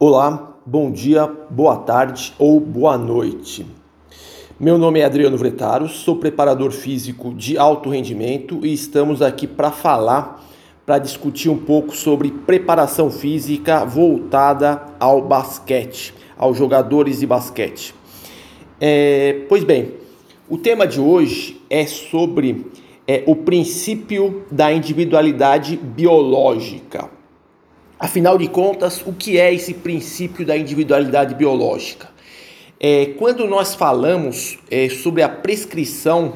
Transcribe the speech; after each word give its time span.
Olá, 0.00 0.56
bom 0.64 0.92
dia, 0.92 1.26
boa 1.50 1.78
tarde 1.78 2.32
ou 2.38 2.60
boa 2.60 2.96
noite. 2.96 3.66
Meu 4.60 4.78
nome 4.78 5.00
é 5.00 5.04
Adriano 5.04 5.36
Vretaro, 5.36 5.88
sou 5.88 6.14
preparador 6.14 6.70
físico 6.70 7.34
de 7.34 7.58
alto 7.58 7.90
rendimento 7.90 8.64
e 8.64 8.72
estamos 8.72 9.20
aqui 9.20 9.44
para 9.44 9.72
falar, 9.72 10.40
para 10.86 11.00
discutir 11.00 11.48
um 11.48 11.58
pouco 11.58 11.96
sobre 11.96 12.30
preparação 12.30 13.10
física 13.10 13.84
voltada 13.84 14.86
ao 15.00 15.20
basquete, 15.20 16.14
aos 16.36 16.56
jogadores 16.56 17.18
de 17.18 17.26
basquete. 17.26 17.92
É, 18.80 19.46
pois 19.48 19.64
bem, 19.64 19.94
o 20.48 20.56
tema 20.56 20.86
de 20.86 21.00
hoje 21.00 21.60
é 21.68 21.84
sobre 21.88 22.70
é, 23.04 23.24
o 23.26 23.34
princípio 23.34 24.44
da 24.48 24.72
individualidade 24.72 25.76
biológica. 25.76 27.17
Afinal 28.00 28.38
de 28.38 28.46
contas, 28.46 29.02
o 29.04 29.12
que 29.12 29.38
é 29.38 29.52
esse 29.52 29.74
princípio 29.74 30.46
da 30.46 30.56
individualidade 30.56 31.34
biológica? 31.34 32.08
É, 32.78 33.06
quando 33.18 33.44
nós 33.48 33.74
falamos 33.74 34.56
é, 34.70 34.88
sobre 34.88 35.20
a 35.20 35.28
prescrição 35.28 36.34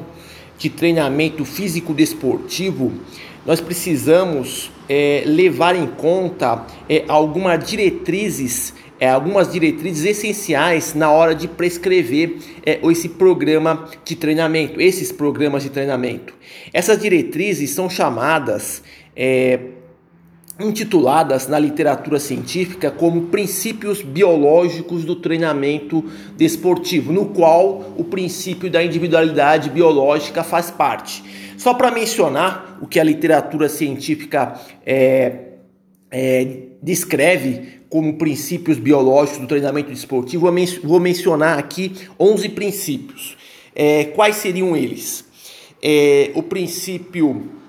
de 0.57 0.69
treinamento 0.69 1.45
físico-desportivo, 1.45 2.91
nós 3.45 3.61
precisamos 3.61 4.71
é, 4.89 5.23
levar 5.25 5.73
em 5.73 5.87
conta 5.87 6.65
é, 6.89 7.05
algumas 7.07 7.65
diretrizes, 7.65 8.73
é, 8.99 9.09
algumas 9.09 9.49
diretrizes 9.49 10.03
essenciais 10.03 10.93
na 10.93 11.11
hora 11.11 11.33
de 11.33 11.47
prescrever 11.47 12.39
é, 12.65 12.81
esse 12.91 13.07
programa 13.07 13.87
de 14.03 14.17
treinamento, 14.17 14.81
esses 14.81 15.13
programas 15.13 15.63
de 15.63 15.69
treinamento. 15.69 16.33
Essas 16.73 16.97
diretrizes 16.99 17.69
são 17.69 17.89
chamadas 17.89 18.83
intituladas 20.59 21.47
na 21.47 21.57
literatura 21.57 22.19
científica 22.19 22.91
como 22.91 23.23
princípios 23.23 24.01
biológicos 24.01 25.03
do 25.03 25.15
treinamento 25.15 26.03
desportivo, 26.37 27.11
no 27.11 27.25
qual 27.27 27.93
o 27.97 28.03
princípio 28.03 28.69
da 28.69 28.83
individualidade 28.83 29.69
biológica 29.69 30.43
faz 30.43 30.69
parte. 30.69 31.23
Só 31.57 31.73
para 31.73 31.91
mencionar 31.91 32.77
o 32.81 32.87
que 32.87 32.99
a 32.99 33.03
literatura 33.03 33.67
científica 33.67 34.59
é, 34.85 35.53
é, 36.11 36.57
descreve 36.81 37.81
como 37.89 38.17
princípios 38.17 38.77
biológicos 38.77 39.39
do 39.39 39.47
treinamento 39.47 39.89
desportivo, 39.89 40.51
vou 40.83 40.99
mencionar 40.99 41.57
aqui 41.57 41.93
11 42.19 42.49
princípios. 42.49 43.37
É, 43.75 44.05
quais 44.05 44.35
seriam 44.35 44.75
eles? 44.75 45.25
É, 45.81 46.31
o 46.35 46.43
princípio 46.43 47.62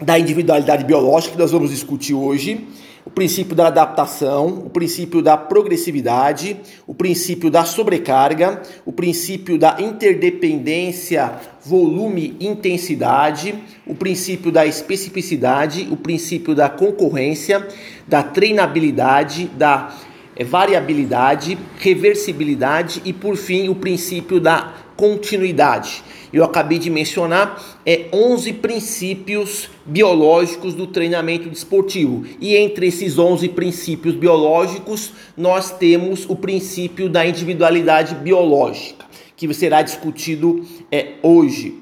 da 0.00 0.18
individualidade 0.18 0.84
biológica 0.84 1.32
que 1.34 1.40
nós 1.40 1.52
vamos 1.52 1.70
discutir 1.70 2.14
hoje, 2.14 2.66
o 3.04 3.10
princípio 3.10 3.54
da 3.54 3.66
adaptação, 3.66 4.46
o 4.64 4.70
princípio 4.70 5.20
da 5.20 5.36
progressividade, 5.36 6.56
o 6.86 6.94
princípio 6.94 7.50
da 7.50 7.64
sobrecarga, 7.64 8.62
o 8.86 8.92
princípio 8.92 9.58
da 9.58 9.76
interdependência 9.78 11.34
volume-intensidade, 11.62 13.54
o 13.86 13.94
princípio 13.94 14.50
da 14.50 14.64
especificidade, 14.64 15.86
o 15.90 15.98
princípio 15.98 16.54
da 16.54 16.70
concorrência, 16.70 17.68
da 18.08 18.22
treinabilidade, 18.22 19.50
da 19.54 19.94
eh, 20.34 20.42
variabilidade, 20.42 21.58
reversibilidade 21.78 23.02
e, 23.04 23.12
por 23.12 23.36
fim, 23.36 23.68
o 23.68 23.74
princípio 23.74 24.40
da 24.40 24.83
continuidade 24.96 26.02
eu 26.34 26.42
acabei 26.42 26.80
de 26.80 26.90
mencionar 26.90 27.78
é 27.86 28.06
11 28.12 28.54
princípios 28.54 29.70
biológicos 29.86 30.74
do 30.74 30.84
treinamento 30.84 31.48
desportivo. 31.48 32.24
E 32.40 32.56
entre 32.56 32.88
esses 32.88 33.16
11 33.16 33.50
princípios 33.50 34.16
biológicos, 34.16 35.12
nós 35.36 35.70
temos 35.70 36.28
o 36.28 36.34
princípio 36.34 37.08
da 37.08 37.24
individualidade 37.24 38.16
biológica, 38.16 39.06
que 39.36 39.54
será 39.54 39.80
discutido 39.80 40.66
é, 40.90 41.12
hoje. 41.22 41.80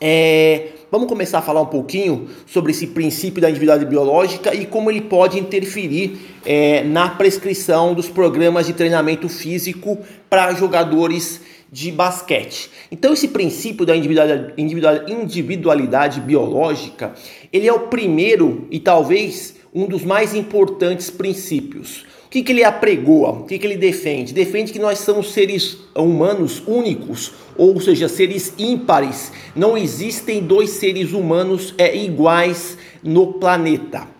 É, 0.00 0.70
vamos 0.90 1.06
começar 1.06 1.38
a 1.38 1.42
falar 1.42 1.62
um 1.62 1.66
pouquinho 1.66 2.28
sobre 2.46 2.72
esse 2.72 2.88
princípio 2.88 3.40
da 3.40 3.48
individualidade 3.48 3.88
biológica 3.88 4.52
e 4.52 4.66
como 4.66 4.90
ele 4.90 5.02
pode 5.02 5.38
interferir 5.38 6.18
é, 6.44 6.82
na 6.82 7.10
prescrição 7.10 7.94
dos 7.94 8.08
programas 8.08 8.66
de 8.66 8.72
treinamento 8.72 9.28
físico 9.28 9.98
para 10.28 10.52
jogadores 10.54 11.40
de 11.70 11.90
basquete. 11.90 12.70
Então 12.90 13.12
esse 13.12 13.28
princípio 13.28 13.84
da 13.84 13.96
individualidade, 13.96 16.20
biológica, 16.20 17.14
ele 17.52 17.66
é 17.66 17.72
o 17.72 17.88
primeiro 17.88 18.66
e 18.70 18.78
talvez 18.78 19.56
um 19.74 19.86
dos 19.86 20.04
mais 20.04 20.34
importantes 20.34 21.10
princípios. 21.10 22.06
O 22.26 22.28
que, 22.28 22.42
que 22.42 22.52
ele 22.52 22.64
apregoa? 22.64 23.30
O 23.30 23.44
que, 23.44 23.58
que 23.58 23.66
ele 23.66 23.76
defende? 23.76 24.32
Defende 24.32 24.72
que 24.72 24.78
nós 24.78 24.98
somos 24.98 25.32
seres 25.32 25.78
humanos 25.94 26.62
únicos, 26.66 27.32
ou 27.56 27.80
seja, 27.80 28.08
seres 28.08 28.52
ímpares. 28.58 29.32
Não 29.54 29.78
existem 29.78 30.42
dois 30.42 30.70
seres 30.70 31.12
humanos 31.12 31.72
é, 31.78 31.96
iguais 31.96 32.76
no 33.02 33.34
planeta. 33.34 34.15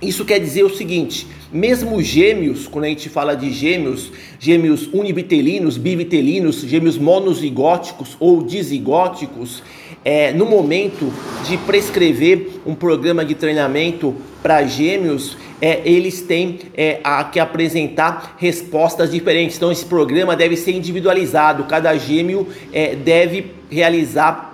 Isso 0.00 0.24
quer 0.24 0.38
dizer 0.38 0.62
o 0.64 0.70
seguinte: 0.70 1.26
mesmo 1.52 2.00
gêmeos, 2.00 2.68
quando 2.68 2.84
a 2.84 2.88
gente 2.88 3.08
fala 3.08 3.34
de 3.34 3.50
gêmeos, 3.50 4.12
gêmeos 4.38 4.88
univitelinos, 4.92 5.76
bivitelinos, 5.76 6.60
gêmeos 6.60 6.96
monozigóticos 6.96 8.16
ou 8.20 8.42
dizigóticos, 8.42 9.62
é, 10.04 10.32
no 10.32 10.46
momento 10.46 11.12
de 11.46 11.56
prescrever 11.58 12.60
um 12.64 12.74
programa 12.74 13.24
de 13.24 13.34
treinamento 13.34 14.14
para 14.40 14.64
gêmeos, 14.64 15.36
é, 15.60 15.82
eles 15.84 16.20
têm 16.20 16.60
é, 16.76 17.00
a, 17.02 17.24
que 17.24 17.40
apresentar 17.40 18.36
respostas 18.38 19.10
diferentes. 19.10 19.56
Então, 19.56 19.72
esse 19.72 19.84
programa 19.84 20.36
deve 20.36 20.56
ser 20.56 20.72
individualizado, 20.72 21.64
cada 21.64 21.96
gêmeo 21.96 22.46
é, 22.72 22.94
deve 22.94 23.46
realizar 23.68 24.47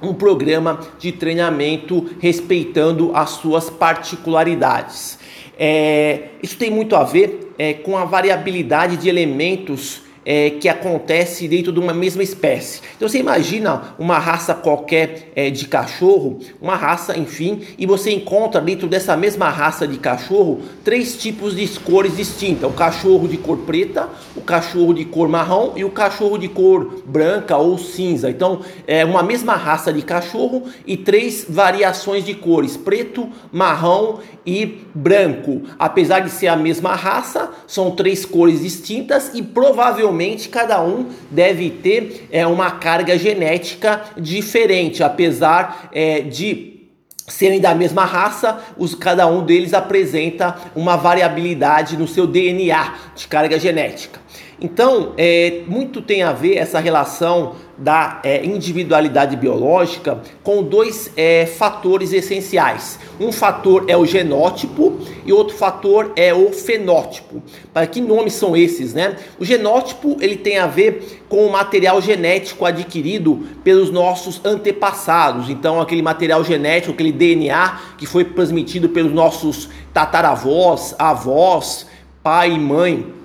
um 0.00 0.14
programa 0.14 0.80
de 0.98 1.12
treinamento 1.12 2.10
respeitando 2.20 3.10
as 3.14 3.30
suas 3.30 3.68
particularidades. 3.68 5.18
É, 5.58 6.28
isso 6.42 6.56
tem 6.56 6.70
muito 6.70 6.94
a 6.94 7.02
ver 7.02 7.52
é, 7.58 7.74
com 7.74 7.96
a 7.96 8.04
variabilidade 8.04 8.96
de 8.96 9.08
elementos 9.08 10.02
é, 10.30 10.50
que 10.50 10.68
acontece 10.68 11.48
dentro 11.48 11.72
de 11.72 11.80
uma 11.80 11.94
mesma 11.94 12.22
espécie. 12.22 12.82
Então 12.94 13.08
você 13.08 13.18
imagina 13.18 13.94
uma 13.98 14.18
raça 14.18 14.54
qualquer 14.54 15.32
é, 15.34 15.48
de 15.48 15.66
cachorro, 15.66 16.38
uma 16.60 16.76
raça, 16.76 17.16
enfim, 17.16 17.62
e 17.78 17.86
você 17.86 18.10
encontra 18.10 18.60
dentro 18.60 18.86
dessa 18.86 19.16
mesma 19.16 19.48
raça 19.48 19.88
de 19.88 19.96
cachorro 19.96 20.60
três 20.84 21.16
tipos 21.16 21.56
de 21.56 21.66
cores 21.80 22.14
distintas: 22.14 22.70
o 22.70 22.74
cachorro 22.74 23.26
de 23.26 23.38
cor 23.38 23.56
preta, 23.60 24.06
o 24.36 24.42
cachorro 24.42 24.92
de 24.92 25.06
cor 25.06 25.30
marrom 25.30 25.72
e 25.74 25.82
o 25.82 25.90
cachorro 25.90 26.36
de 26.36 26.48
cor 26.48 27.02
branca 27.06 27.56
ou 27.56 27.78
cinza. 27.78 28.28
Então 28.28 28.60
é 28.86 29.06
uma 29.06 29.22
mesma 29.22 29.54
raça 29.54 29.90
de 29.90 30.02
cachorro 30.02 30.64
e 30.86 30.94
três 30.94 31.46
variações 31.48 32.22
de 32.22 32.34
cores: 32.34 32.76
preto, 32.76 33.30
marrom 33.50 34.18
e 34.44 34.78
branco. 34.94 35.62
Apesar 35.78 36.20
de 36.20 36.30
ser 36.30 36.48
a 36.48 36.56
mesma 36.56 36.94
raça, 36.94 37.50
são 37.66 37.92
três 37.92 38.26
cores 38.26 38.60
distintas 38.60 39.30
e 39.34 39.42
provavelmente 39.42 40.17
cada 40.48 40.82
um 40.82 41.10
deve 41.30 41.70
ter 41.70 42.28
é, 42.30 42.46
uma 42.46 42.72
carga 42.72 43.18
genética 43.18 44.02
diferente, 44.16 45.02
apesar 45.02 45.88
é, 45.92 46.20
de 46.20 46.78
serem 47.26 47.60
da 47.60 47.74
mesma 47.74 48.04
raça, 48.04 48.58
os, 48.76 48.94
cada 48.94 49.26
um 49.26 49.44
deles 49.44 49.74
apresenta 49.74 50.56
uma 50.74 50.96
variabilidade 50.96 51.96
no 51.96 52.08
seu 52.08 52.26
DNA 52.26 52.94
de 53.14 53.28
carga 53.28 53.58
genética. 53.58 54.20
Então, 54.60 55.12
é, 55.16 55.62
muito 55.68 56.02
tem 56.02 56.22
a 56.22 56.32
ver 56.32 56.56
essa 56.56 56.80
relação 56.80 57.54
da 57.76 58.20
é, 58.24 58.44
individualidade 58.44 59.36
biológica 59.36 60.20
com 60.42 60.64
dois 60.64 61.12
é, 61.16 61.46
fatores 61.46 62.12
essenciais. 62.12 62.98
Um 63.20 63.30
fator 63.30 63.84
é 63.86 63.96
o 63.96 64.04
genótipo 64.04 64.98
e 65.24 65.32
outro 65.32 65.56
fator 65.56 66.12
é 66.16 66.34
o 66.34 66.52
fenótipo. 66.52 67.40
Para 67.72 67.86
que 67.86 68.00
nomes 68.00 68.32
são 68.32 68.56
esses, 68.56 68.94
né? 68.94 69.16
O 69.38 69.44
genótipo 69.44 70.16
ele 70.20 70.36
tem 70.36 70.58
a 70.58 70.66
ver 70.66 71.22
com 71.28 71.46
o 71.46 71.52
material 71.52 72.02
genético 72.02 72.64
adquirido 72.64 73.46
pelos 73.62 73.92
nossos 73.92 74.40
antepassados. 74.44 75.48
Então, 75.48 75.80
aquele 75.80 76.02
material 76.02 76.42
genético, 76.42 76.94
aquele 76.94 77.12
DNA 77.12 77.78
que 77.96 78.06
foi 78.06 78.24
transmitido 78.24 78.88
pelos 78.88 79.12
nossos 79.12 79.68
tataravós, 79.94 80.96
avós, 80.98 81.86
pai 82.24 82.50
e 82.50 82.58
mãe 82.58 83.17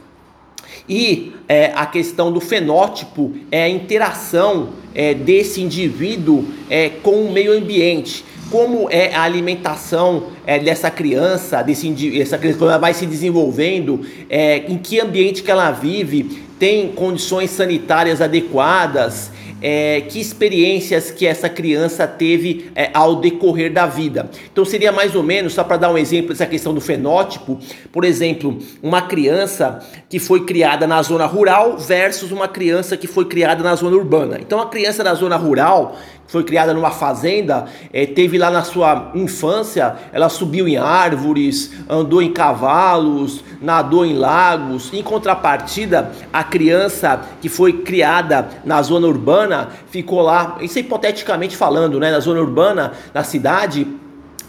e 0.87 1.33
é, 1.47 1.71
a 1.75 1.85
questão 1.85 2.31
do 2.31 2.39
fenótipo 2.39 3.33
é 3.51 3.63
a 3.63 3.69
interação 3.69 4.69
é, 4.93 5.13
desse 5.13 5.61
indivíduo 5.61 6.45
é, 6.69 6.89
com 6.89 7.23
o 7.23 7.31
meio 7.31 7.57
ambiente. 7.57 8.25
Como 8.51 8.87
é 8.89 9.13
a 9.15 9.23
alimentação 9.23 10.27
é, 10.45 10.59
dessa 10.59 10.91
criança, 10.91 11.63
desse 11.63 11.87
essa 12.19 12.37
criança 12.37 12.59
como 12.59 12.69
ela 12.69 12.79
vai 12.79 12.93
se 12.93 13.05
desenvolvendo, 13.05 14.01
é, 14.29 14.57
em 14.67 14.77
que 14.77 14.99
ambiente 14.99 15.41
que 15.41 15.49
ela 15.49 15.71
vive, 15.71 16.43
tem 16.59 16.89
condições 16.89 17.49
sanitárias 17.49 18.21
adequadas, 18.21 19.31
é, 19.63 20.01
que 20.01 20.19
experiências 20.19 21.09
que 21.09 21.25
essa 21.25 21.47
criança 21.47 22.05
teve 22.05 22.69
é, 22.75 22.91
ao 22.93 23.15
decorrer 23.15 23.71
da 23.71 23.85
vida. 23.85 24.29
Então 24.51 24.65
seria 24.65 24.91
mais 24.91 25.15
ou 25.15 25.23
menos, 25.23 25.53
só 25.53 25.63
para 25.63 25.77
dar 25.77 25.89
um 25.89 25.97
exemplo 25.97 26.29
dessa 26.29 26.45
questão 26.45 26.73
do 26.73 26.81
fenótipo, 26.81 27.57
por 27.91 28.03
exemplo, 28.03 28.59
uma 28.81 29.03
criança 29.03 29.79
que 30.09 30.19
foi 30.19 30.45
criada 30.45 30.85
na 30.85 31.01
zona 31.01 31.25
rural 31.25 31.77
versus 31.77 32.31
uma 32.31 32.47
criança 32.47 32.97
que 32.97 33.07
foi 33.07 33.25
criada 33.25 33.63
na 33.63 33.73
zona 33.73 33.95
urbana. 33.95 34.37
Então 34.41 34.59
a 34.59 34.67
criança 34.67 35.01
da 35.01 35.13
zona 35.13 35.37
rural 35.37 35.95
foi 36.27 36.43
criada 36.43 36.73
numa 36.73 36.91
fazenda, 36.91 37.65
é, 37.91 38.05
teve 38.05 38.37
lá 38.37 38.49
na 38.49 38.63
sua 38.63 39.11
infância, 39.13 39.95
ela 40.11 40.29
subiu 40.29 40.67
em 40.67 40.77
árvores, 40.77 41.71
andou 41.87 42.21
em 42.21 42.31
cavalos, 42.31 43.43
nadou 43.61 44.05
em 44.05 44.17
lagos. 44.17 44.91
Em 44.93 45.03
contrapartida, 45.03 46.11
a 46.31 46.43
criança 46.43 47.21
que 47.41 47.49
foi 47.49 47.73
criada 47.73 48.49
na 48.65 48.81
zona 48.81 49.07
urbana 49.07 49.69
ficou 49.89 50.21
lá, 50.21 50.57
isso 50.61 50.77
é 50.77 50.81
hipoteticamente 50.81 51.55
falando, 51.55 51.99
né, 51.99 52.09
na 52.09 52.19
zona 52.19 52.39
urbana, 52.39 52.93
na 53.13 53.23
cidade, 53.23 53.87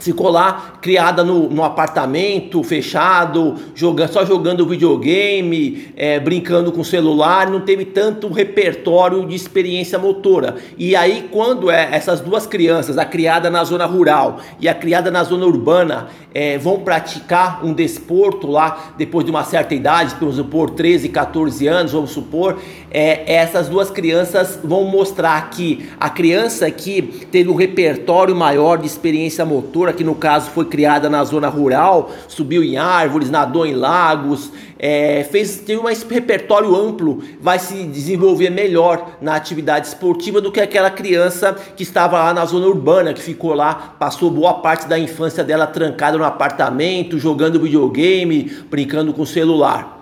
ficou 0.05 0.29
lá 0.29 0.75
criada 0.81 1.25
no, 1.25 1.49
no 1.49 1.65
apartamento 1.65 2.63
fechado, 2.63 3.55
jogando, 3.75 4.13
só 4.13 4.25
jogando 4.25 4.67
videogame, 4.67 5.89
é, 5.97 6.21
brincando 6.21 6.71
com 6.71 6.85
celular, 6.85 7.51
não 7.51 7.61
teve 7.61 7.87
tanto 7.87 8.29
repertório 8.29 9.27
de 9.27 9.35
experiência 9.35 9.99
motora. 9.99 10.57
E 10.77 10.95
aí, 10.95 11.29
quando 11.31 11.71
é, 11.71 11.89
essas 11.93 12.21
duas 12.21 12.47
crianças, 12.47 12.99
a 12.99 13.05
criada 13.05 13.49
na 13.49 13.65
zona 13.65 13.87
rural 13.87 14.41
e 14.61 14.69
a 14.69 14.75
criada 14.75 15.11
na 15.11 15.25
zona 15.25 15.47
urbana, 15.47 16.09
é, 16.35 16.59
vão 16.59 16.81
praticar 16.81 17.65
um 17.65 17.73
desporto 17.73 18.49
lá 18.49 18.93
depois 18.99 19.25
de 19.25 19.31
uma 19.31 19.45
certa 19.45 19.75
idade, 19.75 20.17
vamos 20.19 20.35
supor 20.37 20.71
13, 20.71 21.09
14 21.09 21.67
anos, 21.69 21.93
vamos 21.93 22.11
supor, 22.11 22.59
é, 22.91 23.35
essas 23.35 23.69
duas 23.69 23.89
crianças 23.89 24.59
vão 24.63 24.85
mostrar 24.85 25.49
que 25.51 25.89
a 25.99 26.11
criança 26.11 26.69
que 26.71 27.01
teve 27.31 27.49
um 27.49 27.55
repertório 27.55 28.35
maior 28.35 28.79
de 28.79 28.87
experiência 28.87 29.45
motora, 29.45 29.93
que 29.95 30.05
no 30.05 30.15
caso 30.15 30.51
foi 30.51 30.67
criada 30.67 31.09
na 31.09 31.25
zona 31.25 31.49
rural, 31.49 32.11
subiu 32.29 32.63
em 32.63 32.77
árvores, 32.77 33.31
nadou 33.31 33.65
em 33.65 33.75
lagos, 33.75 34.51
é, 34.79 35.25
fez 35.31 35.61
tem 35.61 35.79
um 35.79 35.85
repertório 35.85 36.75
amplo, 36.77 37.23
vai 37.41 37.59
se 37.59 37.85
desenvolver 37.85 38.51
melhor 38.51 39.13
na 39.21 39.35
atividade 39.35 39.87
esportiva 39.87 40.41
do 40.41 40.53
que 40.53 40.61
aquela 40.61 40.91
criança 40.91 41.57
que 41.77 41.83
estava 41.83 42.19
lá 42.19 42.35
na 42.35 42.45
zona 42.45 42.67
urbana, 42.67 43.15
que 43.15 43.23
ficou 43.23 43.55
lá, 43.55 43.95
passou 43.99 44.31
boa 44.31 44.55
parte 44.55 44.87
da 44.87 44.99
infância 44.99 45.43
dela 45.43 45.67
trancada 45.67 46.19
no 46.19 46.25
apartamento, 46.25 47.19
jogando 47.19 47.61
videogame, 47.61 48.53
brincando 48.69 49.15
com 49.15 49.25
celular. 49.25 49.94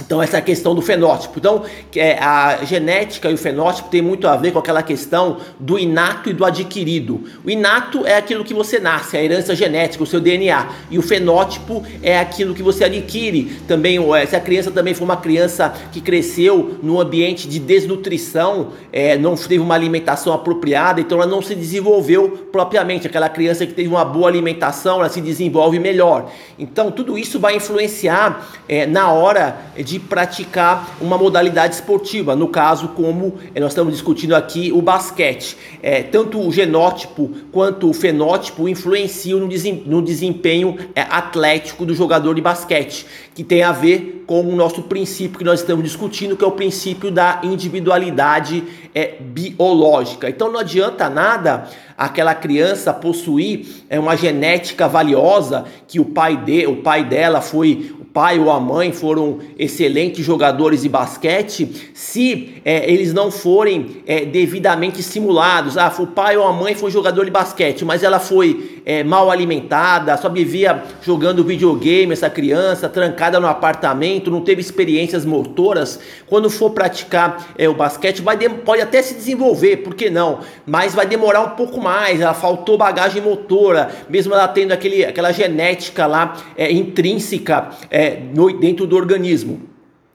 Então 0.00 0.20
essa 0.20 0.38
é 0.38 0.40
questão 0.40 0.74
do 0.74 0.82
fenótipo. 0.82 1.38
Então 1.38 1.62
é, 1.94 2.18
a 2.18 2.64
genética 2.64 3.30
e 3.30 3.34
o 3.34 3.38
fenótipo 3.38 3.88
tem 3.88 4.02
muito 4.02 4.26
a 4.26 4.36
ver 4.36 4.52
com 4.52 4.58
aquela 4.58 4.82
questão 4.82 5.38
do 5.58 5.78
inato 5.78 6.28
e 6.28 6.32
do 6.32 6.44
adquirido. 6.44 7.22
O 7.44 7.50
inato 7.50 8.04
é 8.04 8.16
aquilo 8.16 8.44
que 8.44 8.52
você 8.52 8.80
nasce, 8.80 9.16
a 9.16 9.22
herança 9.22 9.54
genética, 9.54 10.02
o 10.02 10.06
seu 10.06 10.20
DNA. 10.20 10.68
E 10.90 10.98
o 10.98 11.02
fenótipo 11.02 11.84
é 12.02 12.18
aquilo 12.18 12.54
que 12.54 12.62
você 12.62 12.84
adquire. 12.84 13.56
Também 13.68 13.98
se 14.28 14.34
a 14.34 14.40
criança 14.40 14.70
também 14.70 14.94
for 14.94 15.04
uma 15.04 15.16
criança 15.16 15.72
que 15.92 16.00
cresceu 16.00 16.78
num 16.82 17.00
ambiente 17.00 17.48
de 17.48 17.58
desnutrição, 17.58 18.72
é, 18.92 19.16
não 19.16 19.36
teve 19.36 19.58
uma 19.58 19.74
alimentação 19.74 20.32
apropriada, 20.32 21.00
então 21.00 21.20
ela 21.20 21.30
não 21.30 21.40
se 21.40 21.54
desenvolveu 21.54 22.48
propriamente. 22.50 23.06
Aquela 23.06 23.28
criança 23.28 23.64
que 23.66 23.72
teve 23.72 23.88
uma 23.88 24.04
boa 24.04 24.28
alimentação, 24.28 24.98
ela 24.98 25.08
se 25.08 25.20
desenvolve 25.20 25.78
melhor. 25.78 26.30
Então 26.58 26.90
tudo 26.90 27.16
isso 27.16 27.38
vai 27.38 27.56
influenciar 27.56 28.54
é, 28.68 28.86
na 28.86 29.12
hora 29.12 29.56
de 29.84 30.00
praticar 30.00 30.96
uma 31.00 31.18
modalidade 31.18 31.74
esportiva, 31.74 32.34
no 32.34 32.48
caso, 32.48 32.88
como 32.88 33.34
eh, 33.54 33.60
nós 33.60 33.72
estamos 33.72 33.92
discutindo 33.92 34.34
aqui, 34.34 34.72
o 34.72 34.80
basquete. 34.80 35.56
É, 35.82 36.02
tanto 36.02 36.40
o 36.40 36.50
genótipo 36.50 37.30
quanto 37.52 37.88
o 37.88 37.92
fenótipo 37.92 38.68
influenciam 38.68 39.40
no 39.40 40.02
desempenho 40.02 40.76
é, 40.94 41.02
atlético 41.02 41.84
do 41.84 41.94
jogador 41.94 42.34
de 42.34 42.40
basquete, 42.40 43.06
que 43.34 43.44
tem 43.44 43.62
a 43.62 43.72
ver 43.72 44.24
com 44.26 44.40
o 44.40 44.56
nosso 44.56 44.82
princípio 44.82 45.38
que 45.38 45.44
nós 45.44 45.60
estamos 45.60 45.84
discutindo, 45.84 46.36
que 46.36 46.44
é 46.44 46.46
o 46.46 46.52
princípio 46.52 47.10
da 47.10 47.40
individualidade 47.42 48.64
é, 48.94 49.16
biológica. 49.20 50.28
Então 50.28 50.50
não 50.50 50.60
adianta 50.60 51.10
nada 51.10 51.68
aquela 51.96 52.34
criança 52.34 52.92
possuir 52.92 53.84
é, 53.88 53.98
uma 54.00 54.16
genética 54.16 54.88
valiosa 54.88 55.64
que 55.86 56.00
o 56.00 56.04
pai 56.04 56.36
de, 56.36 56.66
o 56.66 56.76
pai 56.76 57.04
dela 57.04 57.40
foi 57.40 57.94
pai 58.14 58.38
ou 58.38 58.48
a 58.48 58.60
mãe 58.60 58.92
foram 58.92 59.40
excelentes 59.58 60.24
jogadores 60.24 60.82
de 60.82 60.88
basquete, 60.88 61.90
se 61.92 62.62
é, 62.64 62.88
eles 62.88 63.12
não 63.12 63.28
forem 63.28 63.96
é, 64.06 64.24
devidamente 64.24 65.00
estimulados, 65.00 65.76
ah, 65.76 65.92
o 65.98 66.06
pai 66.06 66.36
ou 66.36 66.46
a 66.46 66.52
mãe 66.52 66.76
foi 66.76 66.92
jogador 66.92 67.24
de 67.24 67.32
basquete, 67.32 67.84
mas 67.84 68.04
ela 68.04 68.20
foi 68.20 68.80
é, 68.86 69.02
mal 69.02 69.32
alimentada, 69.32 70.16
só 70.16 70.28
vivia 70.28 70.84
jogando 71.02 71.42
videogame, 71.42 72.12
essa 72.12 72.30
criança, 72.30 72.88
trancada 72.88 73.40
no 73.40 73.48
apartamento, 73.48 74.30
não 74.30 74.42
teve 74.42 74.60
experiências 74.60 75.24
motoras, 75.24 75.98
quando 76.28 76.48
for 76.48 76.70
praticar 76.70 77.54
é, 77.58 77.68
o 77.68 77.74
basquete, 77.74 78.22
vai 78.22 78.38
pode 78.48 78.80
até 78.80 79.02
se 79.02 79.14
desenvolver, 79.14 79.78
por 79.78 79.92
que 79.92 80.08
não? 80.08 80.38
Mas 80.64 80.94
vai 80.94 81.06
demorar 81.06 81.40
um 81.40 81.50
pouco 81.50 81.80
mais, 81.80 82.20
ela 82.20 82.34
faltou 82.34 82.78
bagagem 82.78 83.20
motora, 83.20 83.90
mesmo 84.08 84.32
ela 84.32 84.46
tendo 84.46 84.70
aquele, 84.70 85.04
aquela 85.04 85.32
genética 85.32 86.06
lá 86.06 86.36
é, 86.56 86.70
intrínseca 86.70 87.70
é, 87.90 88.03
no, 88.34 88.52
dentro 88.58 88.86
do 88.86 88.96
organismo. 88.96 89.74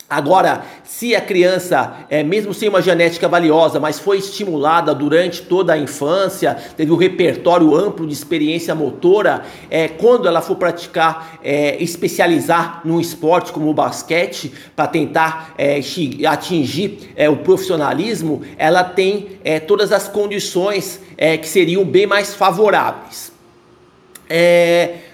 Agora, 0.09 0.65
se 0.83 1.15
a 1.15 1.21
criança, 1.21 1.97
é, 2.09 2.23
mesmo 2.23 2.51
sem 2.51 2.67
uma 2.67 2.81
genética 2.81 3.27
valiosa, 3.27 3.79
mas 3.79 3.99
foi 3.99 4.17
estimulada 4.17 4.91
durante 4.95 5.43
toda 5.43 5.73
a 5.73 5.77
infância, 5.77 6.57
teve 6.75 6.91
um 6.91 6.95
repertório 6.95 7.75
amplo 7.75 8.07
de 8.07 8.13
experiência 8.13 8.73
motora, 8.73 9.43
é, 9.69 9.87
quando 9.87 10.27
ela 10.27 10.41
for 10.41 10.55
praticar, 10.55 11.37
é, 11.43 11.77
especializar 11.81 12.81
num 12.83 12.99
esporte 12.99 13.51
como 13.51 13.69
o 13.69 13.73
basquete, 13.73 14.51
para 14.75 14.87
tentar 14.87 15.53
é, 15.59 15.79
atingir 16.27 17.11
é, 17.15 17.29
o 17.29 17.37
profissionalismo, 17.37 18.41
ela 18.57 18.83
tem 18.83 19.39
é, 19.43 19.59
todas 19.59 19.91
as 19.91 20.07
condições 20.07 21.01
que 21.41 21.49
seriam 21.49 21.83
bem 21.83 22.07
mais 22.07 22.33
favoráveis. 22.33 23.33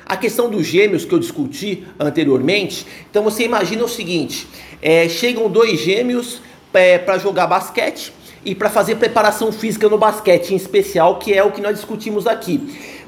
A 0.05 0.15
questão 0.15 0.49
dos 0.49 0.65
gêmeos 0.65 1.03
que 1.03 1.13
eu 1.13 1.19
discuti 1.19 1.83
anteriormente, 1.99 2.85
então 3.09 3.23
você 3.23 3.43
imagina 3.43 3.83
o 3.83 3.89
seguinte: 3.89 4.47
é, 4.81 5.09
chegam 5.09 5.49
dois 5.49 5.79
gêmeos 5.79 6.41
é, 6.73 6.97
para 6.97 7.17
jogar 7.17 7.47
basquete 7.47 8.13
e 8.43 8.53
para 8.53 8.69
fazer 8.69 8.95
preparação 8.95 9.51
física 9.51 9.89
no 9.89 9.97
basquete, 9.97 10.51
em 10.51 10.55
especial, 10.55 11.17
que 11.17 11.33
é 11.33 11.43
o 11.43 11.51
que 11.51 11.61
nós 11.61 11.75
discutimos 11.75 12.27
aqui. 12.27 12.61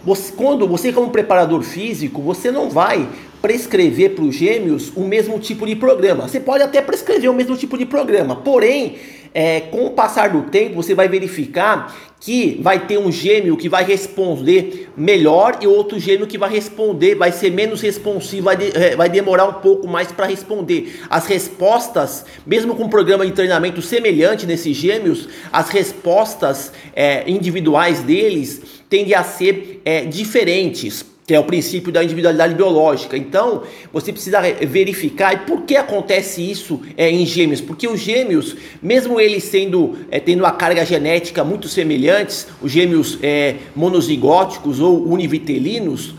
Você, 0.03 0.31
quando 0.31 0.67
você, 0.67 0.91
como 0.91 1.11
preparador 1.11 1.61
físico, 1.61 2.21
você 2.21 2.49
não 2.49 2.69
vai 2.69 3.07
prescrever 3.41 4.15
para 4.15 4.23
os 4.23 4.33
gêmeos 4.33 4.91
o 4.95 5.01
mesmo 5.01 5.37
tipo 5.37 5.65
de 5.65 5.75
programa. 5.75 6.27
Você 6.27 6.39
pode 6.39 6.63
até 6.63 6.81
prescrever 6.81 7.29
o 7.29 7.33
mesmo 7.33 7.55
tipo 7.55 7.77
de 7.77 7.85
programa, 7.85 8.35
porém 8.37 8.95
é, 9.33 9.61
com 9.61 9.85
o 9.85 9.91
passar 9.91 10.29
do 10.29 10.43
tempo, 10.43 10.75
você 10.75 10.93
vai 10.93 11.07
verificar 11.07 11.95
que 12.19 12.59
vai 12.61 12.85
ter 12.87 12.97
um 12.97 13.11
gêmeo 13.11 13.55
que 13.55 13.69
vai 13.69 13.83
responder 13.83 14.89
melhor 14.97 15.59
e 15.61 15.67
outro 15.67 15.99
gêmeo 15.99 16.25
que 16.25 16.37
vai 16.37 16.49
responder, 16.49 17.15
vai 17.15 17.31
ser 17.31 17.51
menos 17.51 17.81
responsivo, 17.81 18.45
vai, 18.45 18.57
de, 18.57 18.75
é, 18.75 18.95
vai 18.95 19.07
demorar 19.07 19.45
um 19.45 19.53
pouco 19.53 19.87
mais 19.87 20.11
para 20.11 20.25
responder. 20.25 20.99
As 21.09 21.27
respostas, 21.27 22.25
mesmo 22.45 22.75
com 22.75 22.83
um 22.83 22.89
programa 22.89 23.25
de 23.25 23.33
treinamento 23.33 23.81
semelhante 23.81 24.45
nesses 24.45 24.75
gêmeos, 24.75 25.29
as 25.51 25.69
respostas 25.69 26.71
é, 26.95 27.29
individuais 27.29 28.01
deles 28.01 28.61
tendem 28.89 29.13
a 29.13 29.23
ser 29.23 29.81
é, 29.85 30.01
diferentes 30.05 31.05
que 31.27 31.35
é 31.35 31.39
o 31.39 31.43
princípio 31.43 31.91
da 31.91 32.01
individualidade 32.01 32.55
biológica. 32.55 33.17
Então, 33.17 33.63
você 33.91 34.13
precisa 34.13 34.39
verificar 34.65 35.33
e 35.33 35.37
por 35.39 35.63
que 35.63 35.75
acontece 35.75 36.41
isso 36.41 36.79
é, 36.95 37.11
em 37.11 37.25
gêmeos? 37.25 37.59
Porque 37.59 37.85
os 37.85 37.99
gêmeos, 37.99 38.55
mesmo 38.81 39.19
eles 39.19 39.43
sendo 39.43 39.97
é, 40.09 40.21
tendo 40.21 40.39
uma 40.39 40.53
carga 40.53 40.85
genética 40.85 41.43
muito 41.43 41.67
semelhantes, 41.67 42.47
os 42.61 42.71
gêmeos 42.71 43.19
é, 43.21 43.55
monozigóticos 43.75 44.79
ou 44.79 45.05
univitelinos, 45.05 46.15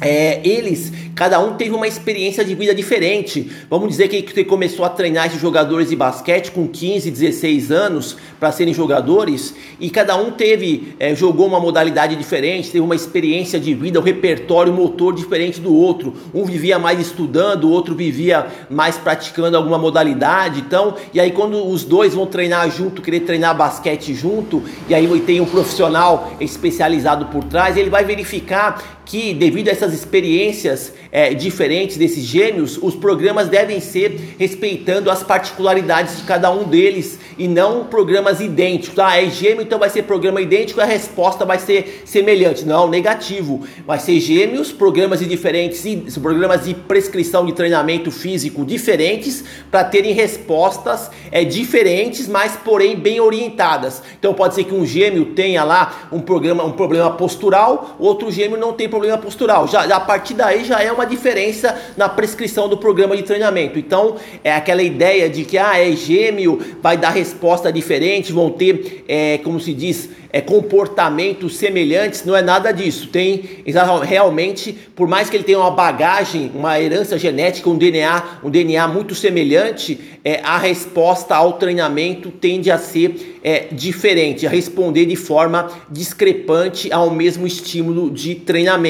é, 0.00 0.40
eles, 0.46 0.92
cada 1.14 1.38
um 1.40 1.54
teve 1.54 1.74
uma 1.74 1.86
experiência 1.86 2.44
de 2.44 2.54
vida 2.54 2.74
diferente. 2.74 3.50
Vamos 3.68 3.88
dizer 3.88 4.08
que 4.08 4.32
você 4.32 4.44
começou 4.44 4.84
a 4.84 4.88
treinar 4.88 5.26
esses 5.26 5.40
jogadores 5.40 5.90
de 5.90 5.96
basquete 5.96 6.50
com 6.50 6.66
15, 6.66 7.10
16 7.10 7.70
anos 7.70 8.16
para 8.38 8.50
serem 8.50 8.72
jogadores 8.72 9.54
e 9.78 9.90
cada 9.90 10.16
um 10.16 10.30
teve, 10.30 10.94
é, 10.98 11.14
jogou 11.14 11.46
uma 11.46 11.60
modalidade 11.60 12.16
diferente, 12.16 12.70
teve 12.70 12.80
uma 12.80 12.94
experiência 12.94 13.60
de 13.60 13.74
vida, 13.74 14.00
um 14.00 14.02
repertório 14.02 14.72
motor 14.72 15.14
diferente 15.14 15.60
do 15.60 15.74
outro. 15.74 16.14
Um 16.32 16.44
vivia 16.44 16.78
mais 16.78 16.98
estudando, 16.98 17.64
o 17.64 17.70
outro 17.70 17.94
vivia 17.94 18.46
mais 18.70 18.96
praticando 18.96 19.56
alguma 19.56 19.78
modalidade. 19.78 20.60
Então, 20.60 20.94
e 21.12 21.20
aí 21.20 21.30
quando 21.30 21.66
os 21.66 21.84
dois 21.84 22.14
vão 22.14 22.26
treinar 22.26 22.70
junto, 22.70 23.02
querer 23.02 23.20
treinar 23.20 23.54
basquete 23.56 24.14
junto, 24.14 24.62
e 24.88 24.94
aí 24.94 25.08
tem 25.20 25.40
um 25.40 25.46
profissional 25.46 26.32
especializado 26.40 27.26
por 27.26 27.44
trás, 27.44 27.76
ele 27.76 27.90
vai 27.90 28.04
verificar 28.04 28.99
que, 29.10 29.34
devido 29.34 29.66
a 29.66 29.72
essas 29.72 29.92
experiências 29.92 30.92
é, 31.10 31.34
diferentes 31.34 31.96
desses 31.96 32.22
gêmeos, 32.22 32.78
os 32.80 32.94
programas 32.94 33.48
devem 33.48 33.80
ser 33.80 34.36
respeitando 34.38 35.10
as 35.10 35.20
particularidades 35.20 36.18
de 36.18 36.22
cada 36.22 36.48
um 36.52 36.62
deles 36.62 37.18
e 37.36 37.48
não 37.48 37.86
programas 37.86 38.40
idênticos. 38.40 38.96
Ah, 39.00 39.20
é 39.20 39.28
gêmeo, 39.28 39.62
então 39.62 39.80
vai 39.80 39.90
ser 39.90 40.04
programa 40.04 40.40
idêntico 40.40 40.80
a 40.80 40.84
resposta 40.84 41.44
vai 41.44 41.58
ser 41.58 42.02
semelhante. 42.04 42.64
Não, 42.64 42.88
negativo. 42.88 43.66
Vai 43.84 43.98
ser 43.98 44.20
gêmeos, 44.20 44.70
programas 44.70 45.18
de 45.18 45.26
diferentes, 45.26 45.84
programas 46.18 46.64
de 46.64 46.74
prescrição 46.74 47.44
de 47.44 47.52
treinamento 47.52 48.12
físico 48.12 48.64
diferentes 48.64 49.42
para 49.72 49.82
terem 49.82 50.12
respostas 50.12 51.10
é, 51.32 51.42
diferentes, 51.42 52.28
mas 52.28 52.56
porém 52.64 52.94
bem 52.94 53.18
orientadas. 53.18 54.04
Então 54.20 54.32
pode 54.32 54.54
ser 54.54 54.62
que 54.62 54.74
um 54.74 54.86
gêmeo 54.86 55.34
tenha 55.34 55.64
lá 55.64 56.08
um 56.12 56.20
programa, 56.20 56.62
um 56.62 56.72
problema 56.72 57.10
postural, 57.10 57.96
outro 57.98 58.30
gêmeo 58.30 58.56
não 58.56 58.72
tem 58.72 58.88
problema 58.88 58.99
problema 59.00 59.16
postural. 59.16 59.66
Já, 59.66 59.84
a 59.84 60.00
partir 60.00 60.34
daí 60.34 60.62
já 60.62 60.82
é 60.82 60.92
uma 60.92 61.06
diferença 61.06 61.74
na 61.96 62.06
prescrição 62.06 62.68
do 62.68 62.76
programa 62.76 63.16
de 63.16 63.22
treinamento. 63.22 63.78
Então, 63.78 64.16
é 64.44 64.52
aquela 64.52 64.82
ideia 64.82 65.28
de 65.28 65.44
que 65.44 65.56
ah, 65.56 65.78
é 65.78 65.90
gêmeo, 65.92 66.60
vai 66.82 66.98
dar 66.98 67.10
resposta 67.10 67.72
diferente, 67.72 68.30
vão 68.30 68.50
ter, 68.50 69.04
é, 69.08 69.38
como 69.38 69.58
se 69.58 69.72
diz, 69.72 70.10
é, 70.32 70.40
comportamentos 70.40 71.56
semelhantes, 71.56 72.24
não 72.24 72.36
é 72.36 72.42
nada 72.42 72.72
disso. 72.72 73.08
Tem 73.08 73.62
realmente, 74.02 74.72
por 74.94 75.08
mais 75.08 75.28
que 75.28 75.36
ele 75.36 75.44
tenha 75.44 75.58
uma 75.58 75.70
bagagem, 75.70 76.50
uma 76.54 76.80
herança 76.80 77.18
genética, 77.18 77.68
um 77.68 77.76
DNA, 77.76 78.22
um 78.44 78.50
DNA 78.50 78.86
muito 78.86 79.14
semelhante, 79.14 79.98
é, 80.24 80.40
a 80.44 80.58
resposta 80.58 81.34
ao 81.34 81.54
treinamento 81.54 82.30
tende 82.30 82.70
a 82.70 82.78
ser 82.78 83.38
é, 83.42 83.68
diferente, 83.72 84.46
a 84.46 84.50
responder 84.50 85.06
de 85.06 85.16
forma 85.16 85.70
discrepante 85.90 86.92
ao 86.92 87.10
mesmo 87.10 87.46
estímulo 87.46 88.10
de 88.10 88.34
treinamento. 88.34 88.89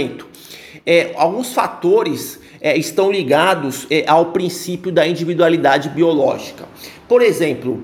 É, 0.87 1.13
alguns 1.17 1.53
fatores 1.53 2.41
é, 2.61 2.77
estão 2.77 3.11
ligados 3.11 3.87
é, 3.91 4.05
ao 4.07 4.27
princípio 4.27 4.93
da 4.93 5.07
individualidade 5.07 5.89
biológica. 5.89 6.65
Por 7.09 7.23
exemplo, 7.23 7.83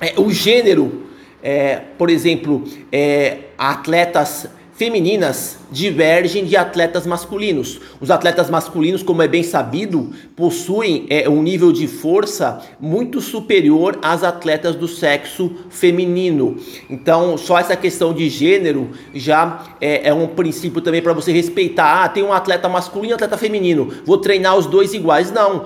é, 0.00 0.14
o 0.20 0.30
gênero, 0.30 1.06
é, 1.42 1.76
por 1.98 2.10
exemplo, 2.10 2.64
é, 2.92 3.38
atletas 3.56 4.48
femininas 4.76 5.58
divergem 5.70 6.44
de 6.44 6.56
atletas 6.56 7.06
masculinos. 7.06 7.80
Os 8.00 8.10
atletas 8.10 8.50
masculinos, 8.50 9.02
como 9.02 9.22
é 9.22 9.28
bem 9.28 9.42
sabido, 9.42 10.10
possuem 10.36 11.06
é, 11.08 11.28
um 11.28 11.42
nível 11.42 11.72
de 11.72 11.86
força 11.86 12.60
muito 12.80 13.20
superior 13.20 13.98
às 14.02 14.22
atletas 14.22 14.74
do 14.74 14.86
sexo 14.86 15.50
feminino. 15.70 16.56
Então, 16.88 17.36
só 17.36 17.58
essa 17.58 17.76
questão 17.76 18.12
de 18.12 18.28
gênero 18.28 18.90
já 19.14 19.64
é, 19.80 20.08
é 20.08 20.14
um 20.14 20.26
princípio 20.28 20.80
também 20.80 21.02
para 21.02 21.12
você 21.12 21.32
respeitar. 21.32 22.04
Ah, 22.04 22.08
tem 22.08 22.22
um 22.22 22.32
atleta 22.32 22.68
masculino 22.68 23.10
e 23.10 23.12
um 23.12 23.16
atleta 23.16 23.36
feminino. 23.36 23.92
Vou 24.04 24.18
treinar 24.18 24.56
os 24.56 24.66
dois 24.66 24.92
iguais. 24.92 25.30
Não. 25.30 25.64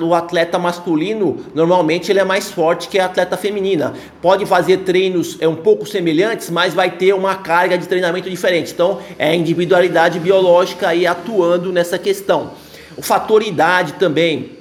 O 0.00 0.14
atleta 0.14 0.58
masculino, 0.58 1.38
normalmente, 1.54 2.10
ele 2.10 2.20
é 2.20 2.24
mais 2.24 2.50
forte 2.50 2.88
que 2.88 2.98
a 2.98 3.06
atleta 3.06 3.36
feminina. 3.36 3.94
Pode 4.20 4.44
fazer 4.46 4.78
treinos 4.78 5.36
é, 5.40 5.48
um 5.48 5.56
pouco 5.56 5.86
semelhantes, 5.86 6.50
mas 6.50 6.74
vai 6.74 6.90
ter 6.90 7.14
uma 7.14 7.34
carga 7.36 7.76
de 7.78 7.86
treinamento 7.86 8.28
diferente. 8.28 8.45
Então, 8.72 9.00
é 9.18 9.34
individualidade 9.34 10.18
biológica 10.20 10.88
aí 10.88 11.06
atuando 11.06 11.72
nessa 11.72 11.98
questão. 11.98 12.52
O 12.96 13.02
fator 13.02 13.42
idade 13.42 13.94
também, 13.94 14.52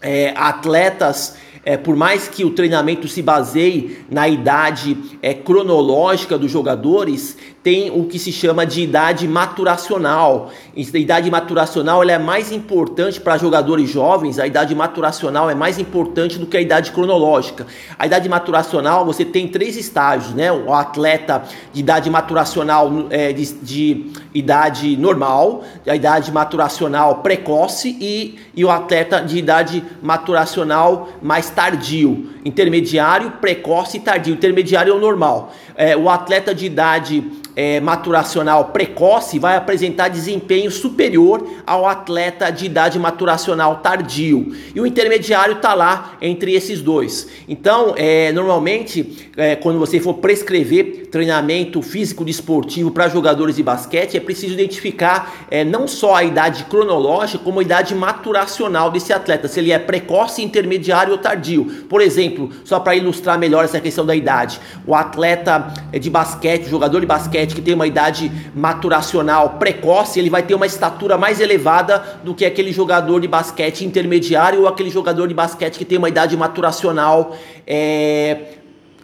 é, 0.00 0.32
atletas 0.36 1.34
é, 1.66 1.76
por 1.76 1.96
mais 1.96 2.28
que 2.28 2.44
o 2.44 2.50
treinamento 2.50 3.08
se 3.08 3.20
baseie 3.20 3.98
na 4.08 4.28
idade 4.28 4.96
é, 5.20 5.34
cronológica 5.34 6.38
dos 6.38 6.48
jogadores, 6.48 7.36
tem 7.66 7.90
o 7.90 8.04
que 8.04 8.16
se 8.16 8.30
chama 8.30 8.64
de 8.64 8.82
idade 8.82 9.26
maturacional. 9.26 10.52
A 10.76 10.98
idade 10.98 11.28
maturacional 11.28 12.00
ela 12.00 12.12
é 12.12 12.18
mais 12.18 12.52
importante 12.52 13.20
para 13.20 13.36
jogadores 13.38 13.90
jovens, 13.90 14.38
a 14.38 14.46
idade 14.46 14.72
maturacional 14.72 15.50
é 15.50 15.54
mais 15.56 15.76
importante 15.76 16.38
do 16.38 16.46
que 16.46 16.56
a 16.56 16.60
idade 16.60 16.92
cronológica. 16.92 17.66
A 17.98 18.06
idade 18.06 18.28
maturacional 18.28 19.04
você 19.04 19.24
tem 19.24 19.48
três 19.48 19.76
estágios, 19.76 20.32
né? 20.32 20.52
O 20.52 20.72
atleta 20.72 21.42
de 21.72 21.80
idade 21.80 22.08
maturacional 22.08 22.88
é, 23.10 23.32
de, 23.32 23.52
de 23.54 24.12
idade 24.32 24.96
normal, 24.96 25.64
a 25.88 25.96
idade 25.96 26.30
maturacional 26.30 27.16
precoce 27.16 27.96
e, 28.00 28.38
e 28.54 28.64
o 28.64 28.70
atleta 28.70 29.18
de 29.18 29.38
idade 29.38 29.82
maturacional 30.00 31.08
mais 31.20 31.50
tardio, 31.50 32.30
intermediário, 32.44 33.32
precoce 33.40 33.96
e 33.96 34.00
tardio. 34.00 34.34
Intermediário 34.34 34.92
é 34.92 34.96
o 34.96 35.00
normal. 35.00 35.52
É, 35.76 35.96
o 35.96 36.08
atleta 36.08 36.54
de 36.54 36.66
idade 36.66 37.22
é, 37.56 37.80
maturacional 37.80 38.66
precoce 38.66 39.38
vai 39.38 39.56
apresentar 39.56 40.08
desempenho 40.08 40.70
superior 40.70 41.48
ao 41.66 41.86
atleta 41.86 42.50
de 42.50 42.66
idade 42.66 42.98
maturacional 42.98 43.76
tardio. 43.76 44.54
E 44.74 44.80
o 44.80 44.86
intermediário 44.86 45.56
está 45.56 45.72
lá 45.72 46.16
entre 46.20 46.52
esses 46.52 46.82
dois. 46.82 47.28
Então, 47.48 47.94
é, 47.96 48.30
normalmente, 48.32 49.30
é, 49.36 49.56
quando 49.56 49.78
você 49.78 49.98
for 49.98 50.14
prescrever 50.14 51.06
treinamento 51.10 51.80
físico 51.80 52.24
desportivo 52.24 52.90
para 52.90 53.08
jogadores 53.08 53.56
de 53.56 53.62
basquete, 53.62 54.18
é 54.18 54.20
preciso 54.20 54.52
identificar 54.52 55.46
é, 55.50 55.64
não 55.64 55.88
só 55.88 56.16
a 56.16 56.24
idade 56.24 56.64
cronológica, 56.64 57.42
como 57.42 57.60
a 57.60 57.62
idade 57.62 57.94
maturacional 57.94 58.90
desse 58.90 59.14
atleta, 59.14 59.48
se 59.48 59.60
ele 59.60 59.72
é 59.72 59.78
precoce, 59.78 60.42
intermediário 60.42 61.12
ou 61.12 61.18
tardio. 61.18 61.64
Por 61.88 62.02
exemplo, 62.02 62.50
só 62.64 62.78
para 62.78 62.94
ilustrar 62.94 63.38
melhor 63.38 63.64
essa 63.64 63.80
questão 63.80 64.04
da 64.04 64.14
idade, 64.14 64.60
o 64.86 64.94
atleta 64.94 65.65
de 65.92 66.10
basquete, 66.10 66.68
jogador 66.68 67.00
de 67.00 67.06
basquete, 67.06 67.26
basquete 67.26 67.54
que 67.54 67.62
tem 67.62 67.74
uma 67.74 67.86
idade 67.86 68.30
maturacional 68.54 69.50
precoce, 69.58 70.18
ele 70.18 70.30
vai 70.30 70.42
ter 70.42 70.54
uma 70.54 70.66
estatura 70.66 71.18
mais 71.18 71.40
elevada 71.40 72.20
do 72.24 72.34
que 72.34 72.44
aquele 72.44 72.72
jogador 72.72 73.20
de 73.20 73.28
basquete 73.28 73.84
intermediário 73.84 74.62
ou 74.62 74.68
aquele 74.68 74.90
jogador 74.90 75.28
de 75.28 75.34
basquete 75.34 75.76
que 75.76 75.84
tem 75.84 75.98
uma 75.98 76.08
idade 76.08 76.36
maturacional 76.36 77.36
é, 77.66 78.38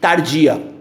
tardia. 0.00 0.71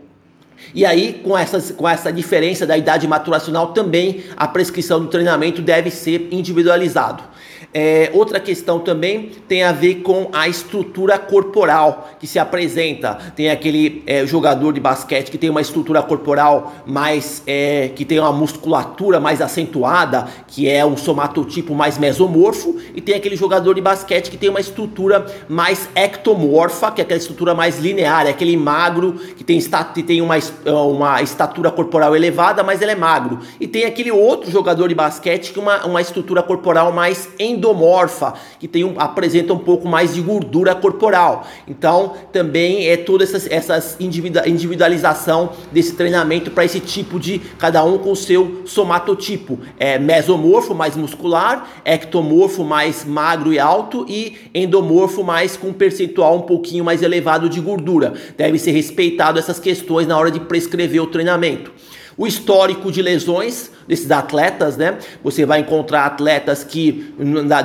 E 0.74 0.86
aí, 0.86 1.22
com, 1.24 1.38
essas, 1.38 1.72
com 1.72 1.88
essa 1.88 2.12
diferença 2.12 2.66
da 2.66 2.78
idade 2.78 3.08
maturacional, 3.08 3.74
também 3.74 4.24
a 4.38 4.48
prescrição 4.48 5.00
do 5.00 5.08
treinamento 5.08 5.62
deve 5.62 5.92
ser 5.92 6.30
individualizado. 6.32 7.32
É, 7.74 8.10
outra 8.14 8.38
questão 8.38 8.80
também 8.80 9.32
tem 9.48 9.64
a 9.64 9.72
ver 9.72 9.96
com 10.02 10.30
a 10.34 10.48
estrutura 10.48 11.18
corporal 11.18 12.12
que 12.20 12.28
se 12.28 12.38
apresenta. 12.38 13.16
Tem 13.34 13.50
aquele 13.50 14.04
é, 14.06 14.26
jogador 14.26 14.74
de 14.74 14.82
basquete 14.82 15.32
que 15.32 15.38
tem 15.38 15.50
uma 15.50 15.62
estrutura 15.62 16.02
corporal 16.02 16.74
mais 16.86 17.42
é, 17.48 17.90
que 17.96 18.04
tem 18.04 18.20
uma 18.20 18.34
musculatura 18.34 19.22
mais 19.22 19.42
acentuada, 19.42 20.28
que 20.48 20.70
é 20.70 20.86
um 20.86 20.98
somatotipo 20.98 21.74
mais 21.74 21.98
mesomorfo, 21.98 22.76
e 22.94 23.00
tem 23.00 23.16
aquele 23.16 23.38
jogador 23.38 23.74
de 23.74 23.82
basquete 23.82 24.30
que 24.30 24.38
tem 24.38 24.50
uma 24.50 24.60
estrutura 24.60 25.26
mais 25.48 25.88
ectomorfa, 25.96 26.92
que 26.92 27.00
é 27.00 27.04
aquela 27.04 27.20
estrutura 27.20 27.56
mais 27.56 27.80
linear, 27.80 28.28
é 28.28 28.32
aquele 28.32 28.58
magro 28.58 29.14
que 29.38 29.46
tem, 29.46 29.60
que 29.94 30.04
tem 30.04 30.22
uma, 30.22 30.38
uma 30.66 31.22
estatura 31.22 31.72
corporal 31.72 32.16
elevada, 32.16 32.64
mas 32.64 32.82
ele 32.82 32.92
é 32.92 32.96
magro. 32.96 33.40
E 33.60 33.68
tem 33.68 33.86
aquele 33.86 34.12
outro 34.12 34.52
jogador 34.52 34.88
de 34.88 34.96
basquete 34.96 35.54
que 35.54 35.60
uma, 35.60 35.86
uma 35.86 36.02
estrutura 36.02 36.44
corporal 36.44 36.92
mais 36.92 37.30
endomorfa, 37.40 38.34
que 38.60 38.68
tem 38.68 38.84
um, 38.84 38.96
apresenta 38.98 39.54
um 39.54 39.60
pouco 39.60 39.88
mais 39.88 40.14
de 40.14 40.22
gordura 40.22 40.76
corporal. 40.76 41.46
Então, 41.68 42.14
também 42.32 42.88
é 42.88 42.98
toda 42.98 43.24
essa 43.24 43.42
essas 43.50 43.98
individualização 44.00 45.52
desse 45.72 45.96
treinamento 45.96 46.52
para 46.52 46.66
esse 46.66 46.80
tipo 46.80 47.20
de 47.20 47.40
cada 47.58 47.84
um 47.84 47.98
com 47.98 48.12
o 48.12 48.16
seu 48.16 48.62
somatotipo. 48.66 49.60
É 49.80 49.98
mesomorfo 49.98 50.74
mais 50.74 50.96
muscular, 50.96 51.68
ectomorfo 51.86 52.64
mais 52.64 53.06
magro 53.06 53.54
e 53.54 53.60
alto 53.60 54.06
e 54.08 54.36
endomorfo 54.54 55.24
mais 55.24 55.58
com 55.58 55.70
um 55.70 55.74
percentual 55.74 56.38
um 56.38 56.42
pouquinho 56.42 56.84
mais 56.84 57.02
elevado 57.02 57.50
de 57.50 57.60
gordura. 57.60 58.14
Deve 58.38 58.60
ser 58.60 58.72
respeitado 58.72 59.40
essas 59.40 59.60
questões 59.60 60.08
na 60.08 60.18
hora 60.18 60.32
de 60.32 60.40
prescrever 60.52 61.02
o 61.02 61.08
treinamento. 61.08 61.72
O 62.18 62.28
histórico 62.28 62.92
de 62.92 63.02
lesões 63.02 63.72
desses 63.88 64.12
atletas, 64.12 64.76
né? 64.76 64.98
Você 65.24 65.46
vai 65.46 65.62
encontrar 65.62 66.06
atletas 66.06 66.62
que 66.62 67.14